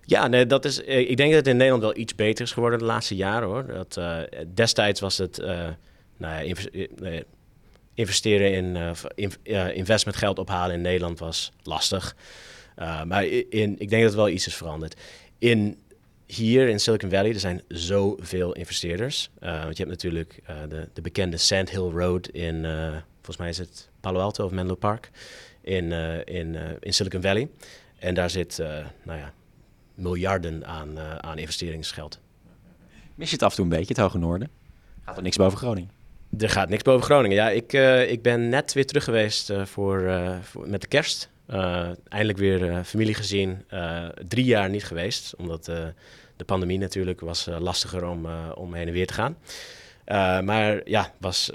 Ja, 0.06 0.28
nee, 0.28 0.46
dat 0.46 0.66
is, 0.66 0.84
eh, 0.84 1.10
ik 1.10 1.18
denk 1.18 1.30
dat 1.30 1.40
het 1.40 1.48
in 1.48 1.58
Nederland 1.58 1.84
wel 1.84 1.98
iets 1.98 2.16
beter 2.16 2.46
is 2.46 2.52
geworden 2.52 2.80
de 2.80 2.86
laatste 2.86 3.16
jaren 3.16 3.48
hoor. 3.48 3.66
Dat, 3.68 3.98
uh, 3.98 4.18
destijds 4.54 5.00
was 5.00 5.18
het 5.18 5.40
uh, 5.40 5.68
nou 6.18 6.46
ja, 6.46 7.24
investeren 7.94 8.54
in, 8.54 8.96
uh, 9.44 9.76
investmentgeld 9.76 10.40
ophalen 10.40 10.76
in 10.76 10.82
Nederland 10.82 11.20
was 11.20 11.52
lastig. 11.64 12.16
maar 13.06 13.26
in, 13.26 13.76
ik 13.80 13.90
denk 13.90 14.02
dat 14.02 14.02
het 14.02 14.16
wel 14.16 14.30
iets 14.30 14.48
is 14.48 14.56
veranderd. 14.56 15.02
In 15.38 15.78
hier 16.26 16.68
in 16.68 16.80
Silicon 16.80 17.10
Valley, 17.10 17.34
er 17.34 17.40
zijn 17.40 17.62
zoveel 17.68 18.54
investeerders. 18.54 19.30
Uh, 19.40 19.64
want 19.64 19.78
je 19.78 19.84
hebt 19.84 19.90
natuurlijk 19.90 20.40
uh, 20.50 20.56
de, 20.70 20.90
de, 20.94 21.02
bekende 21.02 21.38
Sand 21.38 21.70
Hill 21.70 21.90
Road 21.90 22.28
in, 22.28 22.56
uh, 22.56 22.90
volgens 23.16 23.38
mij 23.38 23.50
is 23.50 23.58
het 23.58 23.90
Palo 24.00 24.20
Alto 24.20 24.46
of 24.46 24.52
Menlo 24.52 24.76
Park, 24.76 25.10
in, 25.62 25.92
in, 26.26 26.58
in 26.80 26.94
Silicon 26.94 27.22
Valley. 27.22 27.50
En 28.00 28.14
daar 28.14 28.30
zit, 28.30 28.58
nou 29.04 29.20
ja, 29.20 29.34
miljarden 29.96 30.66
aan, 30.66 31.00
aan 31.00 31.38
investeringsgeld. 31.38 32.20
Mis 33.16 33.30
je 33.30 33.36
het 33.36 33.44
af 33.44 33.50
en 33.50 33.56
toe 33.56 33.66
een 33.66 33.72
beetje, 33.72 33.88
het 33.88 33.98
Hoge 33.98 34.18
Noorden? 34.18 34.50
Gaat 35.06 35.18
er 35.18 35.24
niks 35.24 35.38
boven 35.38 35.58
Groningen? 35.58 35.92
Er 36.38 36.50
gaat 36.50 36.70
niks 36.70 36.84
boven 36.84 37.04
Groningen. 37.04 37.38
Ja, 37.38 37.50
ik, 37.50 37.74
ik 38.10 38.22
ben 38.22 38.50
net 38.50 38.74
weer 38.74 38.86
terug 38.86 39.04
geweest 39.04 39.54
voor, 39.64 40.14
voor, 40.42 40.70
met 40.70 40.82
de 40.82 40.88
kerst. 40.88 41.30
Uh, 41.50 41.90
eindelijk 42.08 42.38
weer 42.38 42.62
uh, 42.62 42.80
familie 42.84 43.14
gezien. 43.14 43.64
Uh, 43.74 44.06
drie 44.28 44.46
jaar 44.46 44.70
niet 44.70 44.86
geweest, 44.86 45.36
omdat 45.36 45.66
de 46.36 46.46
pandemie 46.46 46.78
natuurlijk 46.78 47.22
was 47.22 47.48
lastiger 47.60 48.06
om, 48.06 48.28
om 48.56 48.74
heen 48.74 48.88
en 48.88 48.94
weer 48.94 49.08
te 49.08 49.14
gaan. 49.14 49.38
maar 50.46 50.90
ja, 50.90 51.12
was, 51.18 51.50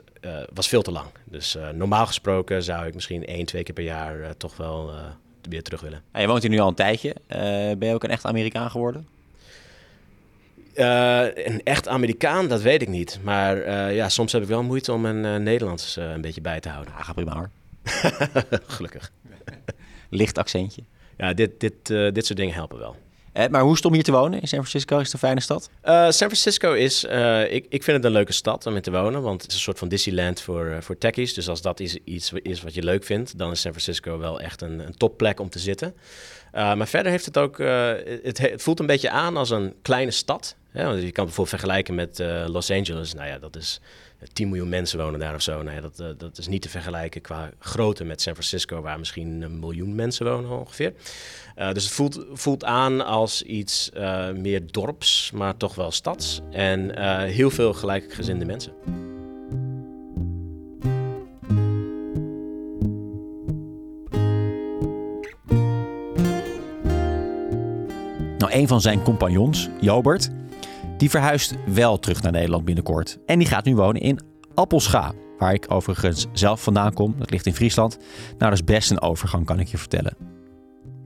was 0.55 0.69
veel 0.69 0.83
te 0.83 0.93
lang. 0.93 1.07
Dus 1.25 1.57
normaal 1.75 2.07
gesproken 2.07 2.63
zou 2.63 2.87
ik 2.87 2.95
misschien 2.95 3.27
één, 3.27 3.47
twee 3.47 3.63
keer 3.63 3.75
per 3.75 3.85
jaar 3.85 4.37
toch 4.37 4.57
wel 4.57 4.93
weer 5.49 5.63
terug 5.63 5.81
willen. 5.81 6.03
je 6.13 6.27
woont 6.27 6.43
hier 6.43 6.51
nu 6.51 6.59
al 6.59 6.69
een 6.69 6.75
tijdje. 6.75 7.15
ben 7.79 7.89
je 7.89 7.95
ook 7.95 8.05
een 8.05 8.11
echt 8.11 8.27
Amerikaan 8.27 8.71
geworden? 8.71 9.09
een 10.75 11.61
echt 11.65 11.89
Amerikaan, 11.89 12.49
dat 12.49 12.63
weet 12.63 12.83
ik 12.83 12.89
niet. 12.89 13.19
Maar 13.23 13.93
ja, 13.93 14.09
soms 14.09 14.33
heb 14.33 14.43
ik 14.43 14.49
wel 14.49 14.63
moeite 14.63 14.93
om 14.93 15.01
mijn 15.01 15.43
Nederlands 15.43 15.97
een 15.97 16.21
beetje 16.21 16.41
bij 16.41 16.61
te 16.61 16.69
houden. 16.69 16.93
Ja, 16.97 17.03
ga 17.03 17.13
prima 17.13 17.35
hoor. 17.35 17.51
Gelukkig. 18.67 19.13
Licht 20.11 20.39
accentje. 20.39 20.83
Ja, 21.17 21.33
dit, 21.35 21.61
dit, 21.61 21.87
dit 21.87 22.27
soort 22.27 22.39
dingen 22.39 22.55
helpen 22.55 22.79
wel. 22.79 22.97
Eh, 23.33 23.49
maar 23.49 23.61
hoe 23.61 23.71
is 23.71 23.77
het 23.77 23.87
om 23.87 23.93
hier 23.93 24.03
te 24.03 24.13
wonen 24.13 24.41
in 24.41 24.49
San 24.49 24.59
Francisco? 24.59 24.99
Is 24.99 25.05
het 25.05 25.13
een 25.13 25.19
fijne 25.19 25.41
stad? 25.41 25.71
Uh, 25.85 25.93
San 26.03 26.13
Francisco 26.13 26.73
is, 26.73 27.05
uh, 27.05 27.53
ik, 27.53 27.67
ik 27.69 27.83
vind 27.83 27.97
het 27.97 28.07
een 28.07 28.13
leuke 28.13 28.33
stad 28.33 28.67
om 28.67 28.77
in 28.77 28.83
te 28.83 28.91
wonen, 28.91 29.23
want 29.23 29.43
het 29.43 29.51
is 29.51 29.57
een 29.57 29.63
soort 29.63 29.79
van 29.79 29.89
Disneyland 29.89 30.41
voor, 30.41 30.77
voor 30.81 30.99
techies. 30.99 31.35
Dus 31.35 31.49
als 31.49 31.63
dat 31.63 31.81
is, 31.81 31.99
iets 32.05 32.33
is 32.33 32.63
wat 32.63 32.75
je 32.75 32.83
leuk 32.83 33.05
vindt, 33.05 33.39
dan 33.39 33.51
is 33.51 33.61
San 33.61 33.73
Francisco 33.73 34.19
wel 34.19 34.41
echt 34.41 34.61
een, 34.63 34.79
een 34.79 34.97
topplek 34.97 35.41
om 35.41 35.51
te 35.51 35.59
zitten. 35.59 35.95
maar 36.53 36.89
verder 36.89 37.13
heeft 37.13 37.25
het 37.25 37.39
ook, 37.39 37.59
het, 37.59 38.39
het, 38.39 38.63
voelt 38.63 38.81
een 38.81 38.87
beetje 38.87 39.11
aan 39.11 39.37
als 39.37 39.51
een 39.51 39.75
kleine 39.83 40.11
stad. 40.11 40.57
Ja, 40.73 40.93
je 40.93 41.13
kan 41.13 41.25
bijvoorbeeld 41.25 41.49
vergelijken 41.49 41.95
met 41.95 42.19
Los 42.47 42.71
Angeles. 42.71 43.15
Nou 43.15 43.29
ja, 43.29 43.39
dat 43.39 43.57
is 43.57 43.81
10 44.33 44.49
miljoen 44.49 44.69
mensen 44.69 44.99
wonen 44.99 45.21
daar 45.21 45.35
of 45.35 45.43
zo. 45.43 45.63
Nou 45.63 45.77
ja, 45.77 45.81
dat, 45.81 46.21
dat 46.21 46.39
is 46.39 46.49
niet 46.49 46.63
te 46.63 46.69
vergelijken 46.69 47.21
qua 47.21 47.51
grootte 47.59 48.05
met 48.05 48.21
San 48.23 48.33
Francisco, 48.33 48.81
waar 48.81 48.99
misschien 48.99 49.43
een 49.43 49.59
miljoen 49.59 49.95
mensen 49.95 50.27
wonen 50.27 50.59
ongeveer. 50.59 50.93
Dus 51.55 51.85
het 51.85 51.93
voelt, 51.93 52.25
voelt 52.33 52.65
aan 52.65 53.05
als 53.05 53.43
iets 53.43 53.91
meer 54.35 54.63
dorps, 54.71 55.31
maar 55.35 55.57
toch 55.57 55.75
wel 55.75 55.91
stads. 55.91 56.41
En 56.51 57.01
heel 57.25 57.51
veel 57.51 57.73
gelijkgezinde 57.73 58.45
mensen. 58.45 58.73
Nou, 68.39 68.53
een 68.53 68.69
van 68.69 68.81
zijn 68.81 69.03
compagnons, 69.03 69.69
Jobert, 69.81 70.31
die 71.01 71.11
verhuist 71.11 71.55
wel 71.67 71.99
terug 71.99 72.23
naar 72.23 72.33
Nederland 72.33 72.65
binnenkort. 72.65 73.19
En 73.27 73.39
die 73.39 73.49
gaat 73.49 73.65
nu 73.65 73.75
wonen 73.75 74.01
in 74.01 74.21
Appelscha, 74.55 75.13
waar 75.39 75.53
ik 75.53 75.67
overigens 75.69 76.27
zelf 76.33 76.63
vandaan 76.63 76.93
kom. 76.93 77.15
Dat 77.19 77.31
ligt 77.31 77.47
in 77.47 77.55
Friesland. 77.55 77.99
Nou, 78.29 78.39
dat 78.39 78.53
is 78.53 78.65
best 78.65 78.91
een 78.91 79.01
overgang, 79.01 79.47
kan 79.47 79.61
ik 79.61 79.69
je 79.69 79.79
vertellen. 79.79 80.17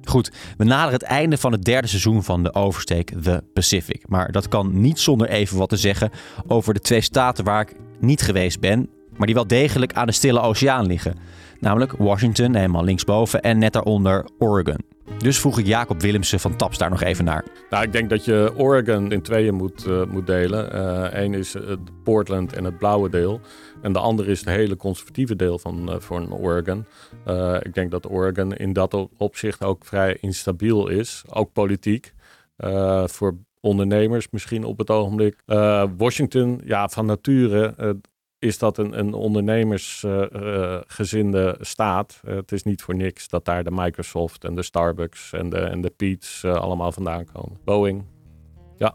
Goed, 0.05 0.33
we 0.57 0.65
naderen 0.65 0.93
het 0.93 1.03
einde 1.03 1.39
van 1.39 1.53
het 1.53 1.65
derde 1.65 1.89
seizoen 1.89 2.23
van 2.23 2.43
de 2.43 2.55
oversteek 2.55 3.13
The 3.23 3.43
Pacific. 3.53 4.09
Maar 4.09 4.33
dat 4.33 4.49
kan 4.49 4.81
niet 4.81 4.99
zonder 4.99 5.29
even 5.29 5.59
wat 5.59 5.69
te 5.69 5.77
zeggen 5.77 6.11
over 6.47 6.75
de 6.75 6.81
twee 6.81 7.01
staten 7.01 7.45
waar 7.45 7.61
ik 7.61 7.77
niet 8.01 8.23
geweest 8.23 8.61
ben, 8.61 8.89
maar 9.17 9.27
die 9.27 9.35
wel 9.35 9.47
degelijk 9.47 9.93
aan 9.93 10.07
de 10.07 10.13
Stille 10.13 10.41
Oceaan 10.41 10.87
liggen. 10.87 11.15
Namelijk 11.61 11.93
Washington, 11.93 12.55
helemaal 12.55 12.85
linksboven, 12.85 13.43
en 13.43 13.59
net 13.59 13.73
daaronder 13.73 14.29
Oregon. 14.39 14.94
Dus 15.19 15.41
vroeg 15.41 15.59
ik 15.59 15.67
Jacob 15.67 16.01
Willemsen 16.01 16.41
van 16.41 16.57
Taps 16.57 16.79
daar 16.79 16.91
nog 16.91 17.03
even 17.03 17.25
naar. 17.25 17.45
Nou, 17.71 17.85
ik 17.85 17.93
denk 17.93 18.11
dat 18.11 18.25
je 18.25 18.53
Oregon 18.57 19.13
in 19.13 19.23
tweeën 19.23 19.55
moet, 19.55 19.87
uh, 19.87 20.05
moet 20.05 20.27
delen. 20.27 20.79
Eén 21.23 21.33
uh, 21.33 21.39
is 21.39 21.53
het 21.53 22.03
Portland 22.03 22.53
en 22.53 22.65
het 22.65 22.79
blauwe 22.79 23.09
deel. 23.09 23.41
En 23.83 23.93
de 23.93 23.99
andere 23.99 24.31
is 24.31 24.39
het 24.39 24.49
hele 24.49 24.77
conservatieve 24.77 25.37
deel 25.37 25.59
van, 25.59 25.91
uh, 25.91 26.01
van 26.01 26.33
Oregon. 26.33 26.87
ik 27.63 27.75
denk 27.75 27.91
dat 27.91 28.11
Oregon 28.11 28.55
in 28.55 28.73
dat 28.73 29.09
opzicht 29.17 29.65
ook 29.65 29.85
vrij 29.85 30.17
instabiel 30.21 30.89
is, 30.89 31.25
ook 31.29 31.53
politiek. 31.53 32.13
voor 33.05 33.37
ondernemers 33.61 34.31
misschien 34.31 34.65
op 34.65 34.79
het 34.79 34.91
ogenblik. 34.91 35.43
Washington, 35.97 36.61
ja, 36.65 36.89
van 36.89 37.07
nature 37.07 37.75
is 38.45 38.59
dat 38.59 38.79
een, 38.79 38.99
een 38.99 39.15
ondernemersgezinde 39.15 41.57
staat. 41.61 42.21
het 42.27 42.53
is 42.53 42.63
niet 42.63 42.83
voor 42.83 42.95
niks 42.95 43.29
dat 43.29 43.45
daar 43.45 43.65
de 43.65 43.71
Microsoft 43.71 44.45
en 44.45 44.55
de 44.55 44.63
Starbucks 44.63 45.33
en 45.33 45.51
de, 45.51 45.59
en 45.59 45.81
de 45.81 45.91
Peets 45.91 46.43
uh, 46.43 46.55
allemaal 46.55 46.93
vandaan 46.93 47.25
komen. 47.33 47.59
Boeing, 47.65 48.05
ja. 48.77 48.95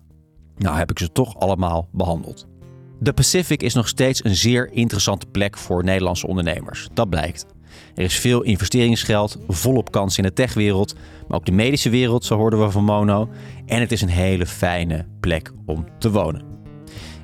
Nou 0.58 0.78
heb 0.78 0.92
ik 0.92 1.00
ze 1.00 1.12
toch 1.12 1.40
allemaal 1.40 1.90
behandeld. 1.92 2.48
De 3.00 3.14
Pacific 3.14 3.64
is 3.64 3.74
nog 3.74 3.88
steeds 3.88 4.24
een 4.24 4.36
zeer 4.36 4.72
interessante 4.72 5.26
plek 5.26 5.58
voor 5.58 5.84
Nederlandse 5.84 6.28
ondernemers. 6.28 6.90
Dat 6.94 7.10
blijkt. 7.10 7.46
Er 7.96 8.04
is 8.04 8.20
veel 8.20 8.42
investeringsgeld, 8.42 9.38
volop 9.48 9.92
kans 9.92 10.18
in 10.18 10.24
de 10.24 10.34
techwereld, 10.34 10.96
maar 11.28 11.38
ook 11.38 11.46
de 11.46 11.52
medische 11.52 11.90
wereld, 11.90 12.26
zo 12.26 12.36
hoorden 12.36 12.60
we 12.60 12.72
van 12.72 12.84
Mono. 12.84 13.30
En 13.66 13.80
het 13.80 13.92
is 13.92 14.02
een 14.02 14.10
hele 14.10 14.46
fijne 14.46 15.06
plek 15.20 15.52
om 15.66 15.86
te 16.00 16.12
wonen. 16.12 16.49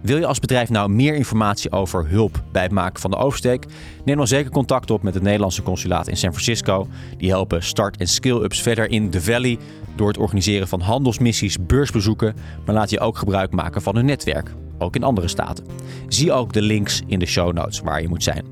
Wil 0.05 0.17
je 0.17 0.25
als 0.25 0.39
bedrijf 0.39 0.69
nou 0.69 0.89
meer 0.89 1.15
informatie 1.15 1.71
over 1.71 2.07
hulp 2.07 2.43
bij 2.51 2.63
het 2.63 2.71
maken 2.71 3.01
van 3.01 3.11
de 3.11 3.17
oversteek? 3.17 3.65
Neem 4.03 4.17
dan 4.17 4.27
zeker 4.27 4.51
contact 4.51 4.91
op 4.91 5.03
met 5.03 5.13
het 5.13 5.23
Nederlandse 5.23 5.63
consulaat 5.63 6.07
in 6.07 6.17
San 6.17 6.29
Francisco. 6.29 6.87
Die 7.17 7.29
helpen 7.29 7.63
start- 7.63 7.97
en 7.97 8.07
skill-ups 8.07 8.61
verder 8.61 8.89
in 8.89 9.09
de 9.09 9.21
Valley 9.21 9.57
door 9.95 10.07
het 10.07 10.17
organiseren 10.17 10.67
van 10.67 10.79
handelsmissies, 10.79 11.65
beursbezoeken, 11.65 12.35
maar 12.65 12.75
laat 12.75 12.89
je 12.89 12.99
ook 12.99 13.17
gebruik 13.17 13.51
maken 13.51 13.81
van 13.81 13.95
hun 13.95 14.05
netwerk, 14.05 14.53
ook 14.77 14.95
in 14.95 15.03
andere 15.03 15.27
staten. 15.27 15.65
Zie 16.07 16.31
ook 16.31 16.53
de 16.53 16.61
links 16.61 17.01
in 17.07 17.19
de 17.19 17.25
show 17.25 17.53
notes 17.53 17.79
waar 17.79 18.01
je 18.01 18.07
moet 18.07 18.23
zijn. 18.23 18.45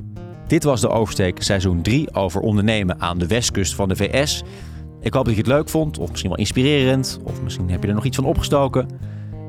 Dit 0.48 0.63
was 0.63 0.82
de 0.82 0.89
oversteek 0.89 1.42
seizoen 1.44 1.82
3 1.82 2.13
over 2.13 2.42
ondernemen 2.42 3.02
aan 3.02 3.18
de 3.18 3.28
westkust 3.28 3.76
van 3.76 3.88
de 3.88 3.96
VS. 3.96 4.44
Ik 5.02 5.13
hoop 5.13 5.26
dat 5.26 5.34
je 5.34 5.39
het 5.39 5.50
leuk 5.50 5.70
vond, 5.70 5.98
of 6.00 6.10
misschien 6.10 6.30
wel 6.30 6.39
inspirerend, 6.39 7.20
of 7.24 7.42
misschien 7.42 7.70
heb 7.70 7.82
je 7.84 7.88
er 7.88 7.96
nog 7.96 8.06
iets 8.06 8.16
van 8.16 8.26
opgestoken. 8.26 8.88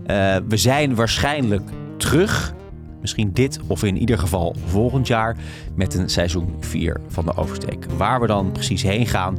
Uh, 0.06 0.36
we 0.48 0.56
zijn 0.56 0.94
waarschijnlijk 0.94 1.62
terug. 1.96 2.54
Misschien 3.00 3.32
dit 3.32 3.60
of 3.66 3.82
in 3.82 3.96
ieder 3.96 4.18
geval 4.18 4.56
volgend 4.66 5.06
jaar 5.06 5.36
met 5.74 5.94
een 5.94 6.08
seizoen 6.08 6.54
4 6.60 7.00
van 7.08 7.24
de 7.24 7.36
oversteek. 7.36 7.86
Waar 7.96 8.20
we 8.20 8.26
dan 8.26 8.52
precies 8.52 8.82
heen 8.82 9.06
gaan, 9.06 9.38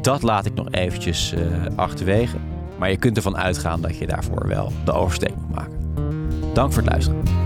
dat 0.00 0.22
laat 0.22 0.46
ik 0.46 0.54
nog 0.54 0.70
eventjes 0.70 1.34
uh, 1.34 1.40
achterwege. 1.76 2.36
Maar 2.78 2.90
je 2.90 2.96
kunt 2.96 3.16
ervan 3.16 3.36
uitgaan 3.36 3.80
dat 3.80 3.98
je 3.98 4.06
daarvoor 4.06 4.48
wel 4.48 4.72
de 4.84 4.92
oversteek 4.92 5.36
moet 5.36 5.54
maken. 5.54 5.78
Dank 6.52 6.72
voor 6.72 6.82
het 6.82 6.90
luisteren. 6.90 7.45